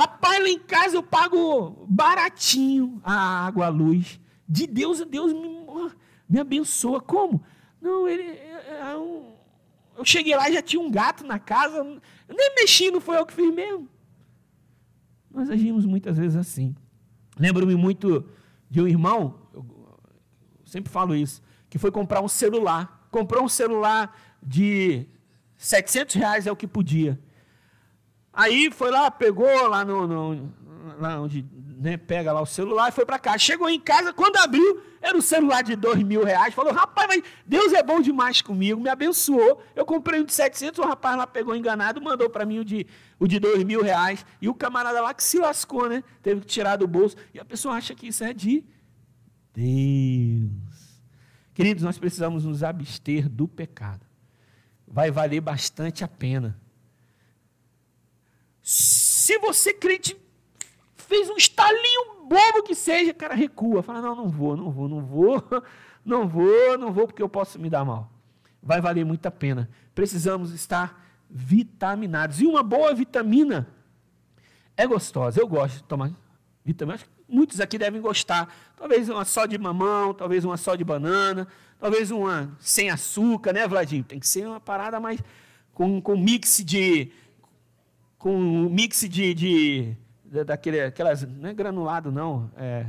[0.00, 4.18] Rapaz, lá em casa eu pago baratinho a água, a luz.
[4.48, 5.66] De Deus, Deus me,
[6.26, 7.02] me abençoa.
[7.02, 7.42] Como?
[7.78, 8.22] Não, ele.
[8.22, 11.76] É, é eu cheguei lá e já tinha um gato na casa.
[12.26, 13.86] Eu nem mexi, não foi eu que fiz mesmo.
[15.30, 16.74] Nós agimos muitas vezes assim.
[17.38, 18.24] Lembro-me muito
[18.70, 19.66] de um irmão, eu
[20.64, 23.06] sempre falo isso, que foi comprar um celular.
[23.10, 25.06] Comprou um celular de
[25.60, 27.20] 700 reais, é o que podia.
[28.32, 30.54] Aí foi lá, pegou lá no, no
[30.98, 31.44] lá onde
[31.78, 33.36] né, pega lá o celular e foi para cá.
[33.36, 36.54] Chegou em casa, quando abriu, era um celular de dois mil reais.
[36.54, 39.62] Falou, rapaz, mas Deus é bom demais comigo, me abençoou.
[39.76, 42.86] Eu comprei um de 700, o rapaz lá pegou enganado, mandou para mim o de,
[43.18, 44.24] o de dois mil reais.
[44.40, 46.02] E o camarada lá que se lascou, né?
[46.22, 47.16] Teve que tirar do bolso.
[47.34, 48.64] E a pessoa acha que isso é de
[49.52, 51.02] Deus.
[51.52, 54.09] Queridos, nós precisamos nos abster do pecado.
[54.90, 56.58] Vai valer bastante a pena.
[58.60, 60.20] Se você crente
[60.96, 63.82] fez um estalinho bobo que seja, cara, recua.
[63.82, 65.42] Fala, não, não vou, não vou, não vou,
[66.04, 68.12] não vou, não vou, porque eu posso me dar mal.
[68.62, 69.68] Vai valer muito a pena.
[69.94, 72.40] Precisamos estar vitaminados.
[72.40, 73.66] E uma boa vitamina
[74.76, 75.40] é gostosa.
[75.40, 76.12] Eu gosto de tomar
[76.64, 76.98] vitamina.
[77.30, 78.52] Muitos aqui devem gostar.
[78.76, 81.46] Talvez uma só de mamão, talvez uma só de banana,
[81.78, 84.04] talvez uma sem açúcar, né, Vladimir?
[84.04, 85.20] Tem que ser uma parada mais
[85.72, 87.10] com, com mix de,
[88.18, 89.96] com um mix de, de,
[90.44, 92.86] daquele, aquelas, não é granulado não, é,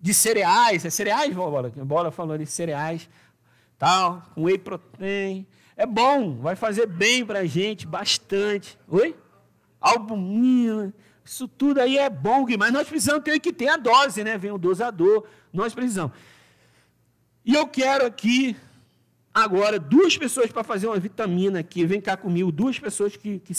[0.00, 1.70] de cereais, é cereais, Bola?
[1.70, 3.08] Bola falou de cereais,
[3.78, 5.46] tal, com whey protein.
[5.76, 8.78] É bom, vai fazer bem para a gente, bastante.
[8.88, 9.16] Oi?
[9.80, 10.94] Albumina,
[11.24, 14.36] isso tudo aí é bom, mas nós precisamos ter que ter a dose, né?
[14.36, 16.16] Vem o dosador, nós precisamos.
[17.44, 18.56] E eu quero aqui
[19.34, 23.52] Agora, duas pessoas para fazer uma vitamina aqui, vem cá comigo, duas pessoas que, que,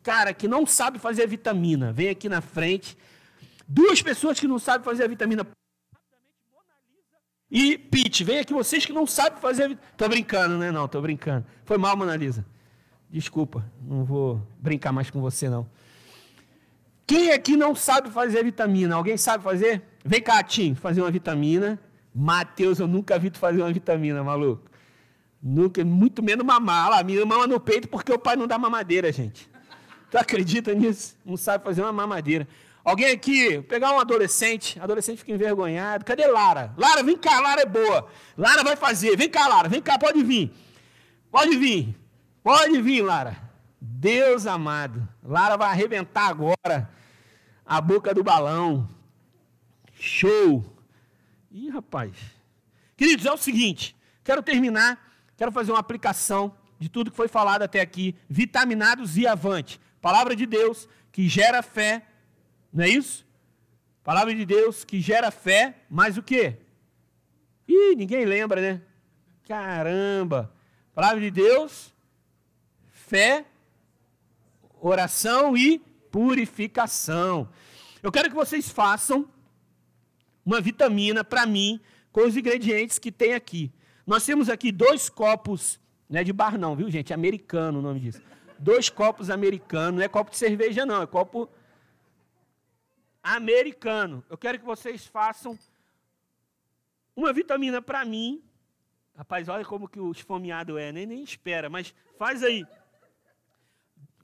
[0.00, 2.96] cara, que não sabe fazer a vitamina, vem aqui na frente.
[3.66, 5.44] Duas pessoas que não sabem fazer a vitamina.
[7.50, 9.94] E Pete, vem aqui vocês que não sabem fazer a vitamina.
[9.96, 10.70] Tô brincando, né?
[10.70, 11.44] Não, tô brincando.
[11.64, 12.46] Foi mal, Mona Lisa.
[13.10, 15.68] Desculpa, não vou brincar mais com você, não.
[17.06, 18.96] Quem aqui não sabe fazer a vitamina?
[18.96, 19.82] Alguém sabe fazer?
[20.04, 21.78] Vem cá, Tim, fazer uma vitamina.
[22.12, 24.68] Mateus, eu nunca vi tu fazer uma vitamina, maluco.
[25.40, 26.90] Nunca, muito menos mamar.
[26.90, 29.48] Lá, minha mama no peito porque o pai não dá mamadeira, gente.
[30.10, 31.16] Tu acredita nisso?
[31.24, 32.48] Não sabe fazer uma mamadeira.
[32.84, 36.04] Alguém aqui, pegar um adolescente, adolescente fica envergonhado.
[36.04, 36.72] Cadê Lara?
[36.76, 38.08] Lara, vem cá, Lara é boa.
[38.36, 39.16] Lara vai fazer.
[39.16, 40.52] Vem cá, Lara, vem cá, pode vir.
[41.30, 41.96] Pode vir.
[42.42, 43.45] Pode vir, Lara.
[43.88, 45.08] Deus amado.
[45.22, 46.90] Lara vai arrebentar agora
[47.64, 48.88] a boca do balão.
[49.94, 50.64] Show.
[51.50, 52.14] Ih, rapaz.
[52.96, 53.96] Queridos, é o seguinte.
[54.22, 55.06] Quero terminar
[55.36, 58.14] Quero fazer uma aplicação de tudo que foi falado até aqui.
[58.28, 59.78] Vitaminados e avante.
[60.00, 62.06] Palavra de Deus que gera fé,
[62.72, 63.26] não é isso?
[64.02, 66.58] Palavra de Deus que gera fé, mas o quê?
[67.66, 68.82] Ih, ninguém lembra, né?
[69.46, 70.52] Caramba!
[70.94, 71.92] Palavra de Deus,
[72.90, 73.44] fé,
[74.80, 75.78] oração e
[76.10, 77.48] purificação.
[78.02, 79.28] Eu quero que vocês façam
[80.44, 81.80] uma vitamina para mim
[82.12, 83.72] com os ingredientes que tem aqui.
[84.06, 87.12] Nós temos aqui dois copos, não é de bar não, viu gente?
[87.12, 88.22] Americano o nome disso.
[88.58, 91.48] Dois copos americanos, não é copo de cerveja não, é copo
[93.22, 94.24] americano.
[94.30, 95.58] Eu quero que vocês façam
[97.14, 98.42] uma vitamina para mim.
[99.16, 102.64] Rapaz, olha como que o esfomeado é, nem, nem espera, mas faz aí.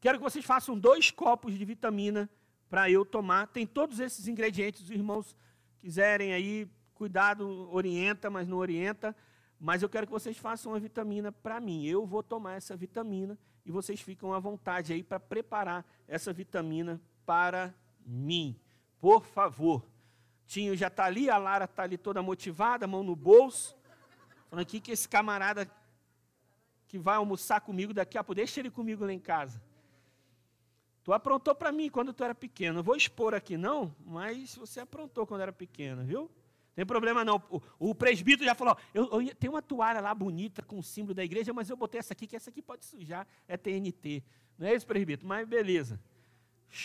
[0.02, 2.28] Quero que vocês façam dois copos de vitamina
[2.68, 3.46] para eu tomar.
[3.46, 5.36] Tem todos esses ingredientes, os irmãos
[5.78, 9.14] quiserem aí, cuidado, orienta, mas não orienta.
[9.60, 11.86] Mas eu quero que vocês façam uma vitamina para mim.
[11.86, 17.00] Eu vou tomar essa vitamina e vocês ficam à vontade aí para preparar essa vitamina
[17.24, 17.72] para
[18.04, 18.58] mim.
[18.98, 19.86] Por favor.
[20.48, 23.76] Tinho já está ali, a Lara está ali toda motivada, mão no bolso.
[24.50, 25.70] Falando aqui que esse camarada
[26.88, 29.62] que vai almoçar comigo daqui a pouco, deixa ele comigo lá em casa.
[31.04, 32.76] Tu aprontou para mim quando tu era pequeno.
[32.76, 36.30] Não vou expor aqui não, mas você aprontou quando era pequeno, viu?
[36.74, 37.42] Tem problema não.
[37.50, 41.14] O, o presbítero já falou: eu, eu, tem uma toalha lá bonita com o símbolo
[41.14, 44.22] da igreja, mas eu botei essa aqui, que essa aqui pode sujar, é TNT.
[44.58, 45.26] Não é isso, presbítero?
[45.26, 46.00] Mas beleza.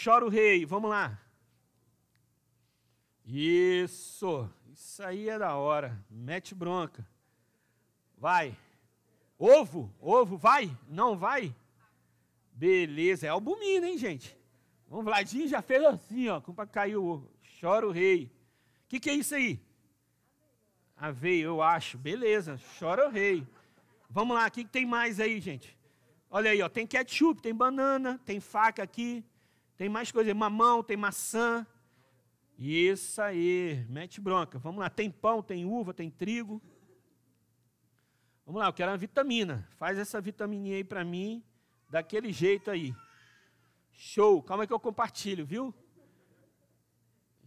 [0.03, 1.21] Chora o rei, vamos lá.
[3.25, 6.03] Isso, isso aí é da hora.
[6.09, 7.07] Mete bronca.
[8.17, 8.57] Vai.
[9.37, 10.75] Ovo, ovo, vai?
[10.87, 11.53] Não vai?
[12.57, 14.35] Beleza, é albumina, hein, gente?
[14.89, 17.31] Vamos, Vladinho já fez assim, ó, para cair o ovo.
[17.61, 18.31] Chora o rei.
[18.85, 19.61] O que, que é isso aí?
[20.95, 21.99] Aveia, eu acho.
[21.99, 23.47] Beleza, chora o rei.
[24.09, 25.77] Vamos lá, o que, que tem mais aí, gente?
[26.31, 29.23] Olha aí, ó, tem ketchup, tem banana, tem faca aqui,
[29.77, 31.63] tem mais coisa, mamão, tem maçã.
[32.57, 34.57] Isso aí, mete bronca.
[34.57, 36.59] Vamos lá, tem pão, tem uva, tem trigo.
[38.43, 39.69] Vamos lá, eu quero uma vitamina.
[39.77, 41.43] Faz essa vitamininha aí para mim,
[41.89, 42.95] daquele jeito aí.
[43.91, 44.41] Show.
[44.43, 45.73] Calma que eu compartilho, viu?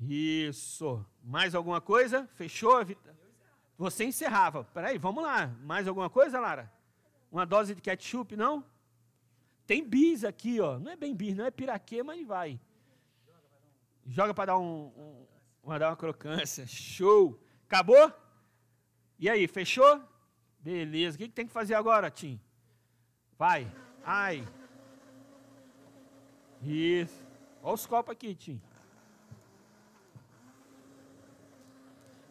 [0.00, 1.04] Isso.
[1.22, 2.26] Mais alguma coisa?
[2.34, 2.84] Fechou?
[3.76, 4.64] Você encerrava.
[4.64, 5.46] Peraí, vamos lá.
[5.62, 6.72] Mais alguma coisa, Lara?
[7.30, 8.64] Uma dose de ketchup, não?
[9.66, 10.78] Tem bis aqui, ó.
[10.78, 12.58] Não é bem bis, não é piraquê, mas vai.
[14.06, 15.26] Joga para dar um, um,
[15.62, 16.66] uma, dar uma crocância.
[16.66, 17.40] Show.
[17.66, 18.12] Acabou?
[19.18, 20.02] E aí, fechou?
[20.58, 21.16] Beleza.
[21.16, 22.40] O que, que tem que fazer agora, Tim?
[23.38, 23.70] Vai.
[24.04, 24.46] Ai.
[26.62, 27.26] Isso.
[27.62, 28.60] Olha os copos aqui, Tim.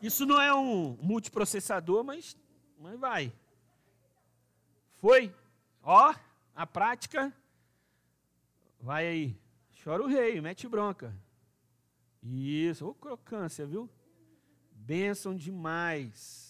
[0.01, 2.37] Isso não é um multiprocessador, mas,
[2.79, 3.33] mas vai.
[4.95, 5.33] Foi.
[5.83, 6.13] Ó,
[6.55, 7.33] a prática.
[8.79, 9.37] Vai aí.
[9.83, 11.13] Chora o rei, mete bronca.
[12.23, 12.87] Isso.
[12.87, 13.89] Ô, crocância, viu?
[14.71, 16.49] Bênção demais.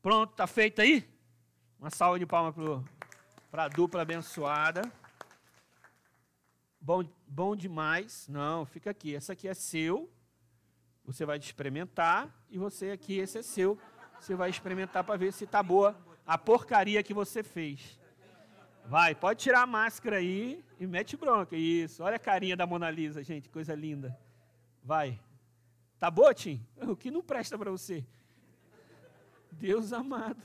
[0.00, 1.09] Pronto, tá feito aí?
[1.80, 2.54] Uma salva de palmas
[3.50, 4.82] para a dupla abençoada.
[6.78, 8.28] Bom, bom demais.
[8.28, 9.16] Não, fica aqui.
[9.16, 10.12] Essa aqui é seu.
[11.06, 12.28] Você vai experimentar.
[12.50, 13.78] E você aqui, esse é seu.
[14.20, 17.98] Você vai experimentar para ver se está boa a porcaria que você fez.
[18.84, 21.56] Vai, pode tirar a máscara aí e mete bronca.
[21.56, 22.02] Isso.
[22.02, 23.48] Olha a carinha da Mona Lisa, gente.
[23.48, 24.14] Coisa linda.
[24.84, 25.18] Vai.
[25.98, 26.62] Tá boa, Tim?
[26.76, 28.04] O que não presta para você?
[29.50, 30.42] Deus amado.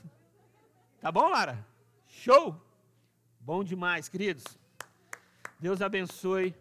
[1.06, 1.64] Tá bom, Lara?
[2.08, 2.60] Show?
[3.38, 4.42] Bom demais, queridos.
[5.60, 6.52] Deus abençoe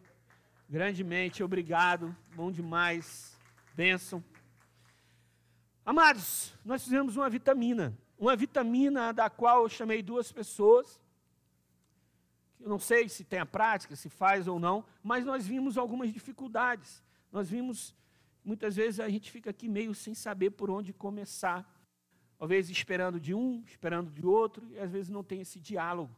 [0.70, 1.42] grandemente.
[1.42, 2.16] Obrigado.
[2.36, 3.36] Bom demais.
[3.74, 4.24] Bênção.
[5.84, 7.98] Amados, nós fizemos uma vitamina.
[8.20, 11.02] Uma vitamina da qual eu chamei duas pessoas.
[12.60, 16.14] Eu não sei se tem a prática, se faz ou não, mas nós vimos algumas
[16.14, 17.04] dificuldades.
[17.32, 17.96] Nós vimos,
[18.44, 21.68] muitas vezes a gente fica aqui meio sem saber por onde começar.
[22.38, 26.14] Talvez esperando de um, esperando de outro, e às vezes não tem esse diálogo.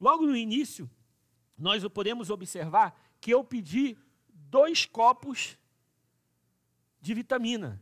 [0.00, 0.90] Logo no início,
[1.56, 3.96] nós podemos observar que eu pedi
[4.28, 5.56] dois copos
[7.00, 7.80] de vitamina.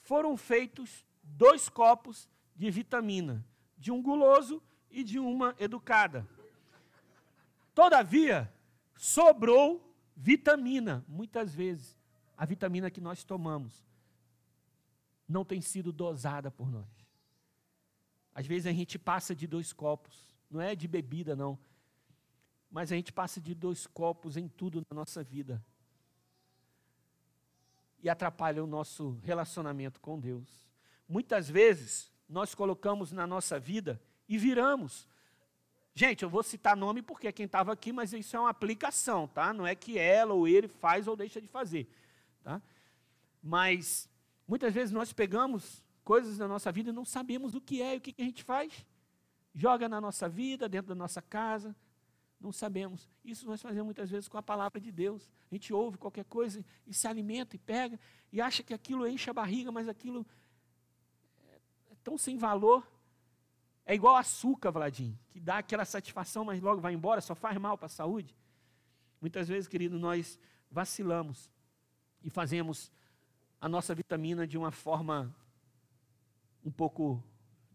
[0.00, 3.44] Foram feitos dois copos de vitamina,
[3.76, 6.26] de um guloso e de uma educada.
[7.74, 8.50] Todavia,
[8.94, 11.96] sobrou vitamina, muitas vezes.
[12.38, 13.84] A vitamina que nós tomamos
[15.28, 16.88] não tem sido dosada por nós.
[18.34, 21.58] Às vezes a gente passa de dois copos, não é de bebida, não
[22.76, 25.64] mas a gente passa de dois copos em tudo na nossa vida.
[28.02, 30.46] E atrapalha o nosso relacionamento com Deus.
[31.08, 35.08] Muitas vezes, nós colocamos na nossa vida e viramos.
[35.94, 39.26] Gente, eu vou citar nome porque é quem estava aqui, mas isso é uma aplicação,
[39.26, 39.52] tá?
[39.52, 41.88] Não é que ela ou ele faz ou deixa de fazer,
[42.42, 42.60] tá?
[43.42, 44.08] Mas
[44.46, 47.98] muitas vezes nós pegamos coisas na nossa vida e não sabemos o que é e
[47.98, 48.86] o que a gente faz.
[49.54, 51.74] Joga na nossa vida, dentro da nossa casa,
[52.40, 53.08] não sabemos.
[53.24, 55.28] Isso nós fazemos muitas vezes com a palavra de Deus.
[55.50, 57.98] A gente ouve qualquer coisa e se alimenta e pega
[58.30, 60.26] e acha que aquilo enche a barriga, mas aquilo
[61.90, 62.86] é tão sem valor.
[63.84, 67.78] É igual açúcar, Vladim, que dá aquela satisfação, mas logo vai embora, só faz mal
[67.78, 68.36] para a saúde.
[69.20, 70.38] Muitas vezes, querido, nós
[70.70, 71.50] vacilamos
[72.22, 72.92] e fazemos
[73.60, 75.34] a nossa vitamina de uma forma
[76.64, 77.22] um pouco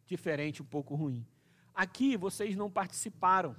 [0.06, 1.26] diferente, um pouco ruim.
[1.74, 3.56] Aqui vocês não participaram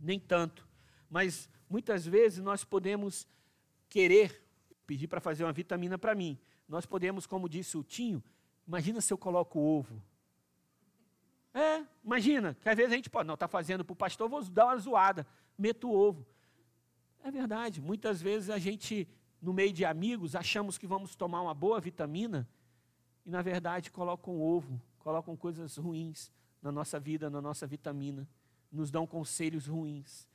[0.00, 0.66] nem tanto.
[1.08, 3.26] Mas muitas vezes nós podemos
[3.88, 4.42] querer
[4.86, 6.38] pedir para fazer uma vitamina para mim.
[6.68, 8.22] Nós podemos, como disse o Tinho,
[8.66, 10.02] imagina se eu coloco ovo.
[11.54, 14.42] É, imagina, que às vezes a gente pode, não, está fazendo para o pastor, vou
[14.44, 16.26] dar uma zoada, meto o ovo.
[17.24, 19.08] É verdade, muitas vezes a gente,
[19.40, 22.48] no meio de amigos, achamos que vamos tomar uma boa vitamina
[23.24, 28.28] e, na verdade, colocam ovo, colocam coisas ruins na nossa vida, na nossa vitamina
[28.70, 30.28] nos dão conselhos ruins.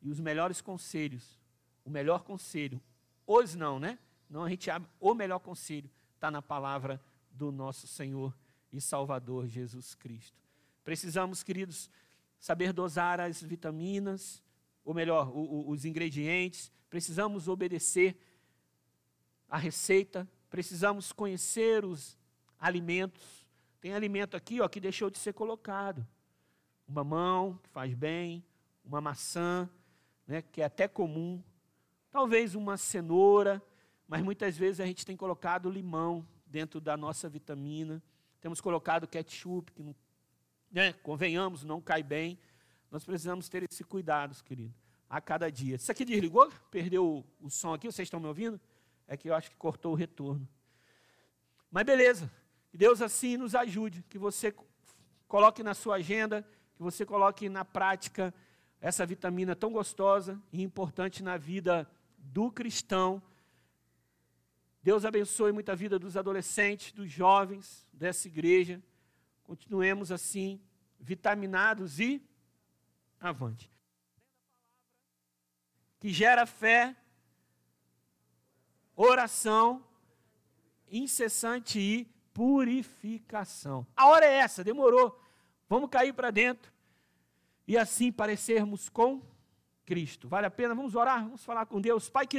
[0.00, 1.38] E os melhores conselhos,
[1.84, 2.80] o melhor conselho,
[3.26, 3.98] hoje não, né?
[4.28, 7.00] Não, a gente abre o melhor conselho, está na palavra
[7.30, 8.36] do nosso Senhor
[8.72, 10.38] e Salvador Jesus Cristo.
[10.84, 11.90] Precisamos, queridos,
[12.38, 14.42] saber dosar as vitaminas,
[14.84, 18.16] ou melhor, os ingredientes, precisamos obedecer
[19.50, 22.16] a receita, precisamos conhecer os
[22.58, 23.46] alimentos.
[23.80, 26.06] Tem alimento aqui ó, que deixou de ser colocado.
[26.86, 28.44] O mamão, que faz bem,
[28.84, 29.68] uma maçã,
[30.26, 31.42] né, que é até comum,
[32.10, 33.62] talvez uma cenoura,
[34.06, 38.02] mas muitas vezes a gente tem colocado limão dentro da nossa vitamina,
[38.40, 39.94] temos colocado ketchup, que, não,
[40.70, 42.38] né, convenhamos, não cai bem.
[42.90, 44.74] Nós precisamos ter esse cuidado, querido,
[45.08, 45.76] a cada dia.
[45.76, 46.50] Isso aqui desligou?
[46.70, 47.86] Perdeu o, o som aqui?
[47.86, 48.60] Vocês estão me ouvindo?
[49.10, 50.48] É que eu acho que cortou o retorno.
[51.68, 52.30] Mas beleza,
[52.70, 54.54] que Deus assim nos ajude, que você
[55.26, 56.46] coloque na sua agenda,
[56.76, 58.32] que você coloque na prática
[58.80, 63.20] essa vitamina tão gostosa e importante na vida do cristão.
[64.80, 68.80] Deus abençoe muita vida dos adolescentes, dos jovens dessa igreja.
[69.42, 70.60] Continuemos assim,
[71.00, 72.22] vitaminados e
[73.20, 73.68] avante.
[75.98, 76.96] Que gera fé,
[79.02, 79.82] oração,
[80.90, 83.86] incessante e purificação.
[83.96, 85.18] A hora é essa, demorou.
[85.68, 86.70] Vamos cair para dentro
[87.66, 89.22] e assim parecermos com
[89.86, 90.28] Cristo.
[90.28, 90.74] Vale a pena?
[90.74, 92.10] Vamos orar, vamos falar com Deus.
[92.10, 92.28] Pai querido.